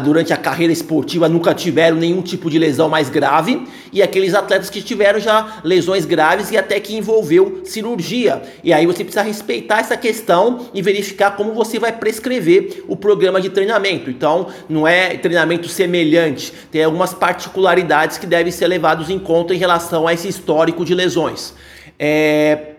durante 0.04 0.32
a 0.32 0.36
carreira 0.36 0.72
esportiva 0.72 1.28
nunca 1.28 1.52
tiveram 1.52 1.96
nenhum 1.96 2.22
tipo 2.22 2.48
de 2.48 2.56
lesão 2.56 2.88
mais 2.88 3.10
grave 3.10 3.66
e 3.92 4.00
aqueles 4.00 4.34
atletas 4.34 4.70
que 4.70 4.80
tiveram 4.80 5.18
já 5.18 5.60
lesões 5.64 6.04
graves 6.04 6.52
e 6.52 6.56
até 6.56 6.78
que 6.78 6.96
envolveu 6.96 7.62
cirurgia. 7.64 8.40
E 8.62 8.72
aí 8.72 8.86
você 8.86 9.02
precisa 9.02 9.22
respeitar 9.22 9.80
essa 9.80 9.96
questão 9.96 10.68
e 10.72 10.80
verificar 10.80 11.32
como 11.32 11.52
você 11.52 11.80
vai 11.80 11.90
prescrever 11.90 12.84
o 12.86 12.94
programa 12.94 13.40
de 13.40 13.50
treinamento. 13.50 14.08
Então, 14.08 14.46
não 14.68 14.86
é 14.86 15.16
treinamento 15.16 15.68
semelhante, 15.68 16.52
tem 16.70 16.84
algumas 16.84 17.12
particularidades 17.12 18.16
que 18.16 18.26
devem 18.26 18.52
ser 18.52 18.68
levados 18.68 19.10
em 19.10 19.18
conta 19.18 19.52
em 19.52 19.58
relação 19.58 20.06
a 20.06 20.14
esse 20.14 20.28
histórico 20.28 20.84
de 20.84 20.94
lesões. 20.94 21.52
É, 21.98 22.75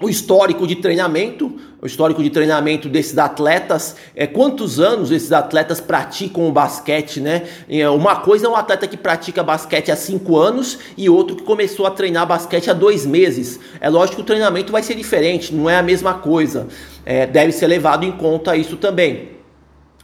o 0.00 0.08
histórico 0.08 0.66
de 0.66 0.76
treinamento, 0.76 1.54
o 1.80 1.86
histórico 1.86 2.22
de 2.22 2.30
treinamento 2.30 2.88
desses 2.88 3.18
atletas, 3.18 3.96
é, 4.14 4.26
quantos 4.26 4.80
anos 4.80 5.10
esses 5.10 5.30
atletas 5.30 5.80
praticam 5.80 6.48
o 6.48 6.52
basquete, 6.52 7.20
né? 7.20 7.42
É, 7.68 7.88
uma 7.88 8.16
coisa 8.16 8.46
é 8.46 8.48
um 8.48 8.56
atleta 8.56 8.86
que 8.86 8.96
pratica 8.96 9.42
basquete 9.42 9.90
há 9.90 9.96
cinco 9.96 10.38
anos 10.38 10.78
e 10.96 11.08
outro 11.10 11.36
que 11.36 11.42
começou 11.42 11.86
a 11.86 11.90
treinar 11.90 12.26
basquete 12.26 12.70
há 12.70 12.72
dois 12.72 13.04
meses. 13.04 13.60
É 13.80 13.88
lógico 13.90 14.16
que 14.16 14.22
o 14.22 14.24
treinamento 14.24 14.72
vai 14.72 14.82
ser 14.82 14.94
diferente, 14.94 15.54
não 15.54 15.68
é 15.68 15.76
a 15.76 15.82
mesma 15.82 16.14
coisa. 16.14 16.68
É, 17.04 17.26
deve 17.26 17.52
ser 17.52 17.66
levado 17.66 18.04
em 18.04 18.12
conta 18.12 18.56
isso 18.56 18.76
também. 18.76 19.40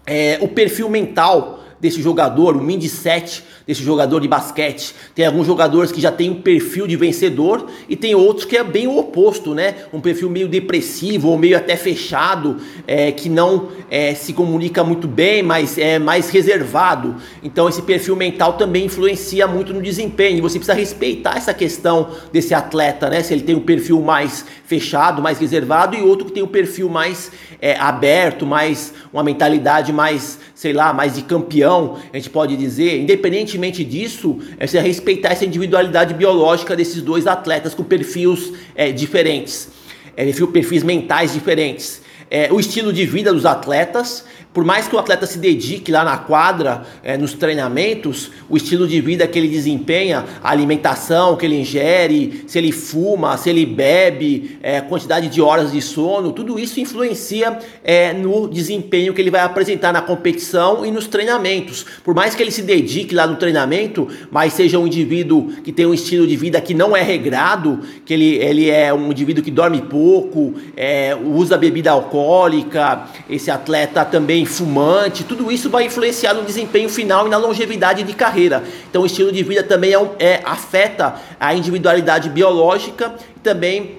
é, 0.06 0.38
o 0.40 0.48
perfil 0.48 0.88
mental 0.88 1.60
desse 1.80 2.00
jogador, 2.00 2.56
o 2.56 2.62
mindset 2.62 3.44
desse 3.66 3.82
jogador 3.82 4.20
de 4.20 4.28
basquete. 4.28 4.94
Tem 5.14 5.26
alguns 5.26 5.46
jogadores 5.46 5.90
que 5.90 6.00
já 6.00 6.12
têm 6.12 6.30
um 6.30 6.40
perfil 6.40 6.86
de 6.86 6.96
vencedor 6.96 7.66
e 7.88 7.96
tem 7.96 8.14
outros 8.14 8.44
que 8.44 8.56
é 8.56 8.62
bem 8.62 8.86
o 8.86 8.96
oposto, 8.96 9.54
né? 9.54 9.74
Um 9.92 10.00
perfil 10.00 10.30
meio 10.30 10.48
depressivo 10.48 11.28
ou 11.28 11.38
meio 11.38 11.56
até 11.56 11.76
fechado, 11.76 12.58
é, 12.86 13.10
que 13.10 13.28
não 13.28 13.68
é, 13.90 14.14
se 14.14 14.32
comunica 14.32 14.84
muito 14.84 15.08
bem, 15.08 15.42
mas 15.42 15.76
é 15.78 15.98
mais 15.98 16.30
reservado. 16.30 17.16
Então 17.42 17.68
esse 17.68 17.82
perfil 17.82 18.14
mental 18.14 18.54
também 18.54 18.86
influencia 18.86 19.46
muito 19.46 19.74
no 19.74 19.82
desempenho. 19.82 20.42
Você 20.42 20.58
precisa 20.58 20.78
respeitar 20.78 21.36
essa 21.36 21.52
questão 21.52 22.10
desse 22.32 22.54
atleta, 22.54 23.10
né? 23.10 23.22
Se 23.22 23.34
ele 23.34 23.42
tem 23.42 23.54
um 23.54 23.60
perfil 23.60 24.00
mais 24.00 24.44
fechado, 24.64 25.20
mais 25.20 25.38
reservado 25.38 25.96
e 25.96 26.02
outro 26.02 26.26
que 26.26 26.32
tem 26.32 26.42
um 26.42 26.48
perfil 26.48 26.88
mais 26.88 27.30
é, 27.60 27.76
aberto, 27.76 28.46
mais 28.46 28.92
uma 29.12 29.22
mentalidade 29.22 29.92
mais, 29.92 30.38
sei 30.54 30.72
lá, 30.72 30.92
mais 30.92 31.14
de 31.14 31.22
campeão, 31.22 31.65
a 32.12 32.16
gente 32.16 32.30
pode 32.30 32.56
dizer, 32.56 33.00
independentemente 33.00 33.84
disso, 33.84 34.38
é 34.58 34.66
você 34.66 34.80
respeitar 34.80 35.30
essa 35.30 35.44
individualidade 35.44 36.14
biológica 36.14 36.76
desses 36.76 37.02
dois 37.02 37.26
atletas 37.26 37.74
com 37.74 37.82
perfis 37.82 38.52
é, 38.74 38.92
diferentes, 38.92 39.68
é, 40.16 40.30
perfis 40.52 40.82
mentais 40.82 41.32
diferentes. 41.32 42.02
É, 42.30 42.52
o 42.52 42.58
estilo 42.58 42.92
de 42.92 43.06
vida 43.06 43.32
dos 43.32 43.46
atletas, 43.46 44.24
por 44.56 44.64
mais 44.64 44.88
que 44.88 44.96
o 44.96 44.98
atleta 44.98 45.26
se 45.26 45.38
dedique 45.38 45.92
lá 45.92 46.02
na 46.02 46.16
quadra, 46.16 46.86
é, 47.02 47.18
nos 47.18 47.34
treinamentos, 47.34 48.30
o 48.48 48.56
estilo 48.56 48.88
de 48.88 49.02
vida 49.02 49.26
que 49.26 49.38
ele 49.38 49.48
desempenha, 49.48 50.24
a 50.42 50.50
alimentação 50.50 51.36
que 51.36 51.44
ele 51.44 51.60
ingere, 51.60 52.42
se 52.46 52.56
ele 52.56 52.72
fuma, 52.72 53.36
se 53.36 53.50
ele 53.50 53.66
bebe, 53.66 54.56
é, 54.62 54.80
quantidade 54.80 55.28
de 55.28 55.42
horas 55.42 55.72
de 55.72 55.82
sono, 55.82 56.32
tudo 56.32 56.58
isso 56.58 56.80
influencia 56.80 57.58
é, 57.84 58.14
no 58.14 58.48
desempenho 58.48 59.12
que 59.12 59.20
ele 59.20 59.30
vai 59.30 59.42
apresentar 59.42 59.92
na 59.92 60.00
competição 60.00 60.86
e 60.86 60.90
nos 60.90 61.06
treinamentos. 61.06 61.84
Por 62.02 62.14
mais 62.14 62.34
que 62.34 62.42
ele 62.42 62.50
se 62.50 62.62
dedique 62.62 63.14
lá 63.14 63.26
no 63.26 63.36
treinamento, 63.36 64.08
mas 64.30 64.54
seja 64.54 64.78
um 64.78 64.86
indivíduo 64.86 65.48
que 65.62 65.70
tem 65.70 65.84
um 65.84 65.92
estilo 65.92 66.26
de 66.26 66.34
vida 66.34 66.58
que 66.62 66.72
não 66.72 66.96
é 66.96 67.02
regrado, 67.02 67.80
que 68.06 68.14
ele, 68.14 68.36
ele 68.36 68.70
é 68.70 68.90
um 68.94 69.10
indivíduo 69.10 69.44
que 69.44 69.50
dorme 69.50 69.82
pouco, 69.82 70.54
é, 70.74 71.14
usa 71.14 71.58
bebida 71.58 71.90
alcoólica, 71.90 73.06
esse 73.28 73.50
atleta 73.50 74.02
também 74.02 74.45
fumante, 74.46 75.24
tudo 75.24 75.52
isso 75.52 75.68
vai 75.68 75.84
influenciar 75.84 76.34
no 76.34 76.42
desempenho 76.42 76.88
final 76.88 77.26
e 77.26 77.30
na 77.30 77.36
longevidade 77.36 78.02
de 78.02 78.12
carreira. 78.12 78.64
Então, 78.88 79.02
o 79.02 79.06
estilo 79.06 79.30
de 79.30 79.42
vida 79.42 79.62
também 79.62 79.94
é, 79.94 80.08
é 80.18 80.42
afeta 80.44 81.16
a 81.38 81.54
individualidade 81.54 82.30
biológica 82.30 83.14
e 83.36 83.40
também 83.40 83.98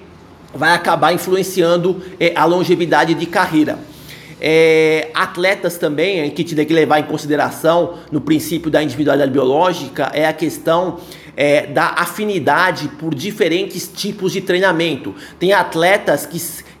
vai 0.52 0.72
acabar 0.72 1.12
influenciando 1.12 2.02
é, 2.18 2.32
a 2.34 2.44
longevidade 2.44 3.14
de 3.14 3.26
carreira. 3.26 3.78
É, 4.40 5.10
atletas 5.14 5.76
também, 5.78 6.30
que 6.30 6.44
tem 6.44 6.64
que 6.64 6.72
levar 6.72 7.00
em 7.00 7.04
consideração 7.04 7.98
no 8.10 8.20
princípio 8.20 8.70
da 8.70 8.82
individualidade 8.82 9.32
biológica, 9.32 10.10
é 10.14 10.26
a 10.26 10.32
questão 10.32 11.00
é, 11.36 11.66
da 11.66 11.88
afinidade 11.96 12.88
por 12.98 13.14
diferentes 13.14 13.88
tipos 13.88 14.32
de 14.32 14.40
treinamento. 14.40 15.14
Tem 15.38 15.52
atletas 15.52 16.24
que 16.24 16.38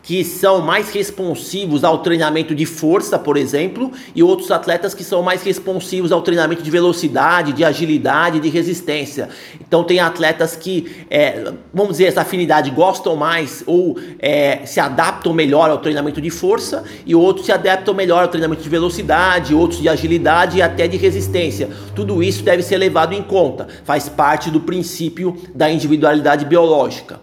que 0.08 0.24
são 0.24 0.62
mais 0.62 0.90
responsivos 0.90 1.84
ao 1.84 1.98
treinamento 1.98 2.54
de 2.54 2.64
força, 2.64 3.18
por 3.18 3.36
exemplo, 3.36 3.92
e 4.14 4.22
outros 4.22 4.50
atletas 4.50 4.94
que 4.94 5.04
são 5.04 5.22
mais 5.22 5.42
responsivos 5.42 6.12
ao 6.12 6.22
treinamento 6.22 6.62
de 6.62 6.70
velocidade, 6.70 7.52
de 7.52 7.62
agilidade, 7.62 8.40
de 8.40 8.48
resistência. 8.48 9.28
Então 9.60 9.84
tem 9.84 10.00
atletas 10.00 10.56
que, 10.56 11.04
é, 11.10 11.52
vamos 11.74 11.92
dizer, 11.92 12.04
essa 12.06 12.22
afinidade 12.22 12.70
gostam 12.70 13.16
mais 13.16 13.62
ou 13.66 13.98
é, 14.18 14.64
se 14.64 14.80
adaptam 14.80 15.34
melhor 15.34 15.68
ao 15.68 15.76
treinamento 15.76 16.22
de 16.22 16.30
força, 16.30 16.84
e 17.04 17.14
outros 17.14 17.44
se 17.44 17.52
adaptam 17.52 17.92
melhor 17.92 18.22
ao 18.22 18.28
treinamento 18.28 18.62
de 18.62 18.68
velocidade, 18.70 19.54
outros 19.54 19.78
de 19.78 19.90
agilidade 19.90 20.56
e 20.56 20.62
até 20.62 20.88
de 20.88 20.96
resistência. 20.96 21.68
Tudo 21.94 22.22
isso 22.22 22.42
deve 22.42 22.62
ser 22.62 22.78
levado 22.78 23.12
em 23.12 23.22
conta, 23.22 23.68
faz 23.84 24.08
parte 24.08 24.50
do 24.50 24.60
princípio 24.60 25.36
da 25.54 25.70
individualidade 25.70 26.46
biológica. 26.46 27.20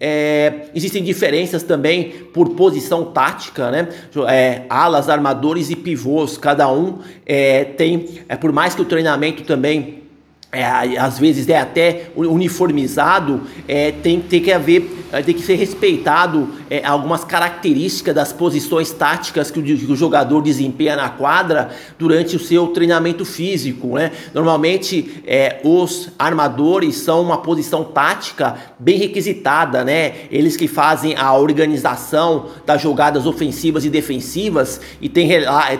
É, 0.00 0.66
existem 0.74 1.02
diferenças 1.02 1.62
também 1.62 2.10
por 2.32 2.50
posição 2.50 3.06
tática, 3.06 3.70
né? 3.70 3.88
É, 4.28 4.62
alas, 4.70 5.08
armadores 5.08 5.70
e 5.70 5.76
pivôs, 5.76 6.38
cada 6.38 6.72
um 6.72 6.98
é, 7.26 7.64
tem, 7.64 8.20
é, 8.28 8.36
por 8.36 8.52
mais 8.52 8.74
que 8.74 8.82
o 8.82 8.84
treinamento 8.84 9.42
também 9.42 10.07
é, 10.50 10.64
às 10.98 11.18
vezes 11.18 11.46
é 11.48 11.58
até 11.58 12.06
uniformizado, 12.16 13.42
é, 13.66 13.92
tem, 13.92 14.18
tem 14.18 14.40
que 14.40 14.50
haver, 14.50 15.06
é, 15.12 15.20
tem 15.20 15.34
que 15.34 15.42
ser 15.42 15.56
respeitado 15.56 16.48
é, 16.70 16.82
algumas 16.86 17.22
características 17.22 18.14
das 18.14 18.32
posições 18.32 18.90
táticas 18.90 19.50
que 19.50 19.60
o, 19.60 19.62
que 19.62 19.92
o, 19.92 19.94
jogador 19.94 20.40
desempenha 20.40 20.96
na 20.96 21.10
quadra 21.10 21.68
durante 21.98 22.34
o 22.34 22.40
seu 22.40 22.68
treinamento 22.68 23.26
físico. 23.26 23.96
Né? 23.96 24.10
Normalmente 24.32 25.22
é, 25.26 25.60
os 25.62 26.08
armadores 26.18 26.96
são 26.96 27.20
uma 27.20 27.38
posição 27.38 27.84
tática 27.84 28.56
bem 28.78 28.98
requisitada, 28.98 29.84
né? 29.84 30.14
eles 30.30 30.56
que 30.56 30.66
fazem 30.66 31.14
a 31.14 31.34
organização 31.34 32.46
das 32.64 32.80
jogadas 32.80 33.26
ofensivas 33.26 33.84
e 33.84 33.90
defensivas 33.90 34.80
e 34.98 35.10
tem, 35.10 35.28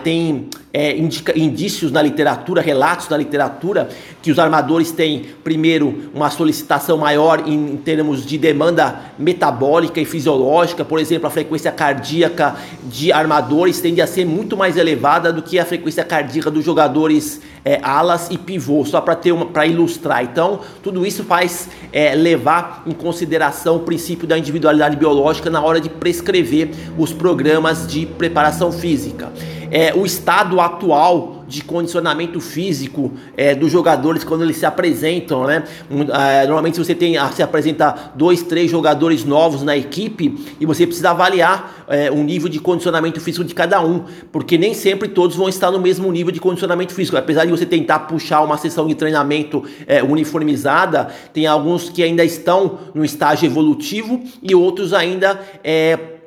tem 0.04 0.50
é, 0.72 0.94
indícios 0.96 1.90
na 1.90 2.02
literatura, 2.02 2.60
relatos 2.60 3.08
na 3.08 3.16
literatura, 3.16 3.88
que 4.20 4.30
os 4.30 4.38
armadores 4.38 4.57
têm, 4.94 5.26
primeiro, 5.42 6.10
uma 6.14 6.30
solicitação 6.30 6.98
maior 6.98 7.42
em, 7.46 7.72
em 7.72 7.76
termos 7.76 8.24
de 8.24 8.38
demanda 8.38 9.00
metabólica 9.18 10.00
e 10.00 10.04
fisiológica, 10.04 10.84
por 10.84 10.98
exemplo, 10.98 11.26
a 11.26 11.30
frequência 11.30 11.70
cardíaca 11.70 12.56
de 12.84 13.12
armadores 13.12 13.80
tende 13.80 14.00
a 14.00 14.06
ser 14.06 14.24
muito 14.24 14.56
mais 14.56 14.76
elevada 14.76 15.32
do 15.32 15.42
que 15.42 15.58
a 15.58 15.64
frequência 15.64 16.04
cardíaca 16.04 16.50
dos 16.50 16.64
jogadores 16.64 17.40
é, 17.64 17.80
alas 17.82 18.28
e 18.30 18.38
pivô, 18.38 18.84
só 18.84 19.00
para 19.00 19.66
ilustrar. 19.66 20.22
Então, 20.24 20.60
tudo 20.82 21.06
isso 21.06 21.24
faz 21.24 21.68
é, 21.92 22.14
levar 22.14 22.82
em 22.86 22.92
consideração 22.92 23.76
o 23.76 23.80
princípio 23.80 24.26
da 24.26 24.38
individualidade 24.38 24.96
biológica 24.96 25.50
na 25.50 25.62
hora 25.62 25.80
de 25.80 25.88
prescrever 25.88 26.70
os 26.96 27.12
programas 27.12 27.86
de 27.86 28.06
preparação 28.06 28.72
física 28.72 29.32
é, 29.70 29.92
o 29.94 30.04
estado 30.04 30.60
atual 30.60 31.37
de 31.48 31.62
condicionamento 31.64 32.40
físico 32.40 33.12
é, 33.36 33.54
dos 33.54 33.72
jogadores 33.72 34.22
quando 34.22 34.44
eles 34.44 34.58
se 34.58 34.66
apresentam, 34.66 35.46
né? 35.46 35.64
É, 35.90 36.46
normalmente 36.46 36.78
você 36.78 36.94
tem, 36.94 37.16
se 37.32 37.42
apresenta 37.42 38.12
dois, 38.14 38.42
três 38.42 38.70
jogadores 38.70 39.24
novos 39.24 39.62
na 39.62 39.76
equipe 39.76 40.38
e 40.60 40.66
você 40.66 40.86
precisa 40.86 41.10
avaliar 41.10 41.86
é, 41.88 42.10
o 42.10 42.22
nível 42.22 42.48
de 42.48 42.60
condicionamento 42.60 43.18
físico 43.20 43.44
de 43.44 43.54
cada 43.54 43.80
um, 43.80 44.04
porque 44.30 44.58
nem 44.58 44.74
sempre 44.74 45.08
todos 45.08 45.34
vão 45.34 45.48
estar 45.48 45.70
no 45.70 45.80
mesmo 45.80 46.12
nível 46.12 46.30
de 46.30 46.38
condicionamento 46.38 46.92
físico. 46.92 47.16
Apesar 47.16 47.46
de 47.46 47.50
você 47.50 47.64
tentar 47.64 48.00
puxar 48.00 48.42
uma 48.42 48.58
sessão 48.58 48.86
de 48.86 48.94
treinamento 48.94 49.64
é, 49.86 50.02
uniformizada, 50.02 51.08
tem 51.32 51.46
alguns 51.46 51.88
que 51.88 52.02
ainda 52.02 52.24
estão 52.24 52.78
no 52.94 53.04
estágio 53.04 53.46
evolutivo 53.46 54.22
e 54.42 54.54
outros 54.54 54.92
ainda 54.92 55.40
é, 55.64 56.17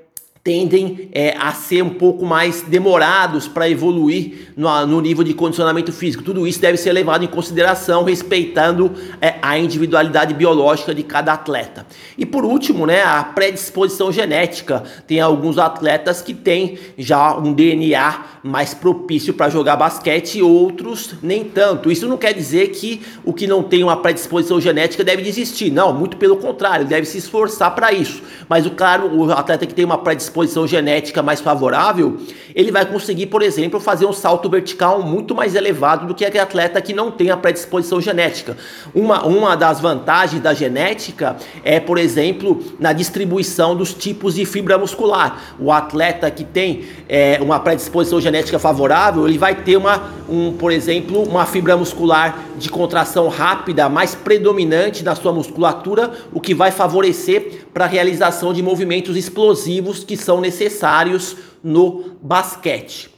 tendem 0.43 1.09
é, 1.11 1.35
a 1.37 1.51
ser 1.53 1.83
um 1.83 1.89
pouco 1.89 2.25
mais 2.25 2.63
demorados 2.63 3.47
para 3.47 3.69
evoluir 3.69 4.49
no, 4.57 4.87
no, 4.87 4.99
nível 4.99 5.23
de 5.23 5.35
condicionamento 5.35 5.93
físico. 5.93 6.23
Tudo 6.23 6.47
isso 6.47 6.59
deve 6.59 6.77
ser 6.77 6.91
levado 6.93 7.23
em 7.23 7.27
consideração, 7.27 8.03
respeitando 8.03 8.91
é, 9.21 9.35
a 9.39 9.57
individualidade 9.59 10.33
biológica 10.33 10.95
de 10.95 11.03
cada 11.03 11.33
atleta. 11.33 11.85
E 12.17 12.25
por 12.25 12.43
último, 12.43 12.87
né, 12.87 13.03
a 13.03 13.23
predisposição 13.23 14.11
genética. 14.11 14.83
Tem 15.05 15.19
alguns 15.19 15.59
atletas 15.59 16.21
que 16.21 16.33
têm 16.33 16.79
já 16.97 17.37
um 17.37 17.53
DNA 17.53 18.25
mais 18.43 18.73
propício 18.73 19.35
para 19.35 19.49
jogar 19.49 19.75
basquete, 19.75 20.41
outros 20.41 21.13
nem 21.21 21.43
tanto. 21.43 21.91
Isso 21.91 22.07
não 22.07 22.17
quer 22.17 22.33
dizer 22.33 22.69
que 22.69 23.01
o 23.23 23.31
que 23.31 23.45
não 23.45 23.61
tem 23.61 23.83
uma 23.83 23.97
predisposição 23.97 24.59
genética 24.59 25.03
deve 25.03 25.21
desistir. 25.21 25.69
Não, 25.69 25.93
muito 25.93 26.17
pelo 26.17 26.37
contrário, 26.37 26.85
deve 26.85 27.05
se 27.05 27.19
esforçar 27.19 27.75
para 27.75 27.93
isso. 27.93 28.23
Mas 28.49 28.65
o 28.65 28.71
claro, 28.71 29.15
o 29.15 29.31
atleta 29.31 29.67
que 29.67 29.73
tem 29.75 29.85
uma 29.85 29.99
predisposição 29.99 30.30
predisposição 30.31 30.65
genética 30.65 31.21
mais 31.21 31.41
favorável, 31.41 32.17
ele 32.55 32.71
vai 32.71 32.85
conseguir, 32.85 33.27
por 33.27 33.41
exemplo, 33.41 33.79
fazer 33.79 34.05
um 34.05 34.13
salto 34.13 34.49
vertical 34.49 35.03
muito 35.03 35.35
mais 35.35 35.55
elevado 35.55 36.07
do 36.07 36.15
que 36.15 36.25
aquele 36.25 36.43
atleta 36.43 36.81
que 36.81 36.93
não 36.93 37.11
tem 37.11 37.29
a 37.29 37.37
predisposição 37.37 38.01
genética. 38.01 38.57
Uma, 38.95 39.25
uma 39.25 39.55
das 39.55 39.79
vantagens 39.79 40.41
da 40.41 40.53
genética 40.53 41.35
é, 41.63 41.79
por 41.79 41.97
exemplo, 41.97 42.63
na 42.79 42.93
distribuição 42.93 43.75
dos 43.75 43.93
tipos 43.93 44.35
de 44.35 44.45
fibra 44.45 44.77
muscular. 44.77 45.55
O 45.59 45.71
atleta 45.71 46.31
que 46.31 46.43
tem 46.43 46.85
é, 47.07 47.37
uma 47.41 47.59
predisposição 47.59 48.19
genética 48.19 48.57
favorável, 48.57 49.27
ele 49.27 49.37
vai 49.37 49.55
ter 49.55 49.77
uma, 49.77 50.09
um, 50.29 50.53
por 50.53 50.71
exemplo, 50.71 51.21
uma 51.23 51.45
fibra 51.45 51.75
muscular 51.75 52.37
de 52.61 52.69
contração 52.69 53.27
rápida 53.27 53.89
mais 53.89 54.13
predominante 54.13 55.03
na 55.03 55.15
sua 55.15 55.33
musculatura, 55.33 56.11
o 56.31 56.39
que 56.39 56.53
vai 56.53 56.71
favorecer 56.71 57.65
para 57.73 57.85
a 57.85 57.87
realização 57.87 58.53
de 58.53 58.61
movimentos 58.61 59.17
explosivos 59.17 60.03
que 60.03 60.15
são 60.15 60.39
necessários 60.39 61.35
no 61.63 62.15
basquete. 62.21 63.09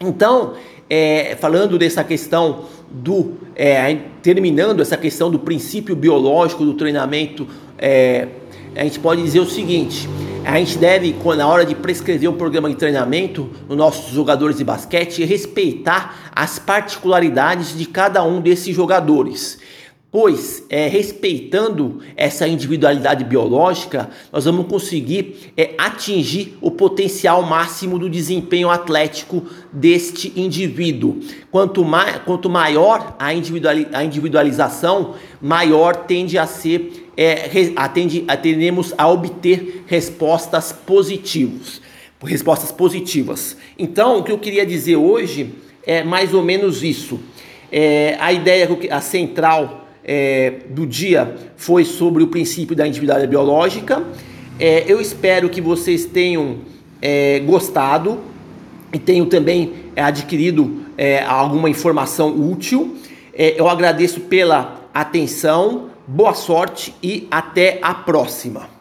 Então, 0.00 0.54
é, 0.90 1.36
falando 1.40 1.78
dessa 1.78 2.02
questão 2.02 2.64
do 2.90 3.34
é, 3.54 3.96
terminando 4.22 4.80
essa 4.80 4.96
questão 4.96 5.30
do 5.30 5.38
princípio 5.38 5.94
biológico 5.94 6.64
do 6.64 6.74
treinamento, 6.74 7.46
é, 7.76 8.28
a 8.74 8.82
gente 8.82 8.98
pode 8.98 9.22
dizer 9.22 9.40
o 9.40 9.46
seguinte: 9.46 10.08
A 10.48 10.58
gente 10.58 10.78
deve, 10.78 11.14
na 11.36 11.46
hora 11.46 11.62
de 11.62 11.74
prescrever 11.74 12.26
um 12.26 12.34
programa 12.38 12.70
de 12.70 12.74
treinamento 12.74 13.50
nos 13.68 13.76
nossos 13.76 14.14
jogadores 14.14 14.56
de 14.56 14.64
basquete, 14.64 15.22
respeitar 15.22 16.32
as 16.34 16.58
particularidades 16.58 17.76
de 17.76 17.84
cada 17.84 18.24
um 18.24 18.40
desses 18.40 18.74
jogadores 18.74 19.58
pois 20.10 20.64
é, 20.70 20.88
respeitando 20.88 22.00
essa 22.16 22.48
individualidade 22.48 23.24
biológica, 23.24 24.08
nós 24.32 24.46
vamos 24.46 24.66
conseguir 24.66 25.52
é, 25.56 25.74
atingir 25.76 26.56
o 26.62 26.70
potencial 26.70 27.42
máximo 27.42 27.98
do 27.98 28.08
desempenho 28.08 28.70
atlético 28.70 29.44
deste 29.70 30.32
indivíduo. 30.34 31.20
Quanto, 31.50 31.84
mai, 31.84 32.22
quanto 32.24 32.48
maior 32.48 33.16
a, 33.18 33.26
a 33.26 34.04
individualização, 34.04 35.14
maior 35.42 35.94
tende 35.94 36.38
a 36.38 36.46
ser, 36.46 37.07
é, 37.18 37.72
atende, 37.74 38.24
atendemos 38.28 38.94
a 38.96 39.08
obter 39.08 39.82
respostas 39.88 40.70
positivas. 40.70 41.82
Respostas 42.22 42.70
positivas. 42.70 43.56
Então, 43.76 44.18
o 44.18 44.22
que 44.22 44.30
eu 44.30 44.38
queria 44.38 44.64
dizer 44.64 44.94
hoje 44.94 45.50
é 45.84 46.04
mais 46.04 46.32
ou 46.32 46.44
menos 46.44 46.84
isso. 46.84 47.18
É, 47.72 48.16
a 48.20 48.32
ideia, 48.32 48.68
a 48.90 49.00
central 49.00 49.88
é, 50.04 50.60
do 50.70 50.86
dia 50.86 51.34
foi 51.56 51.84
sobre 51.84 52.22
o 52.22 52.28
princípio 52.28 52.76
da 52.76 52.86
individualidade 52.86 53.28
biológica. 53.28 54.04
É, 54.60 54.84
eu 54.86 55.00
espero 55.00 55.48
que 55.48 55.60
vocês 55.60 56.04
tenham 56.04 56.58
é, 57.02 57.40
gostado 57.40 58.20
e 58.92 58.98
tenham 58.98 59.26
também 59.26 59.72
é, 59.96 60.02
adquirido 60.02 60.82
é, 60.96 61.22
alguma 61.24 61.68
informação 61.68 62.30
útil. 62.30 62.96
É, 63.34 63.60
eu 63.60 63.68
agradeço 63.68 64.20
pela 64.20 64.88
atenção, 64.94 65.87
boa 66.08 66.32
sorte 66.32 66.94
e 67.02 67.28
até 67.30 67.78
a 67.82 67.92
próxima. 67.92 68.77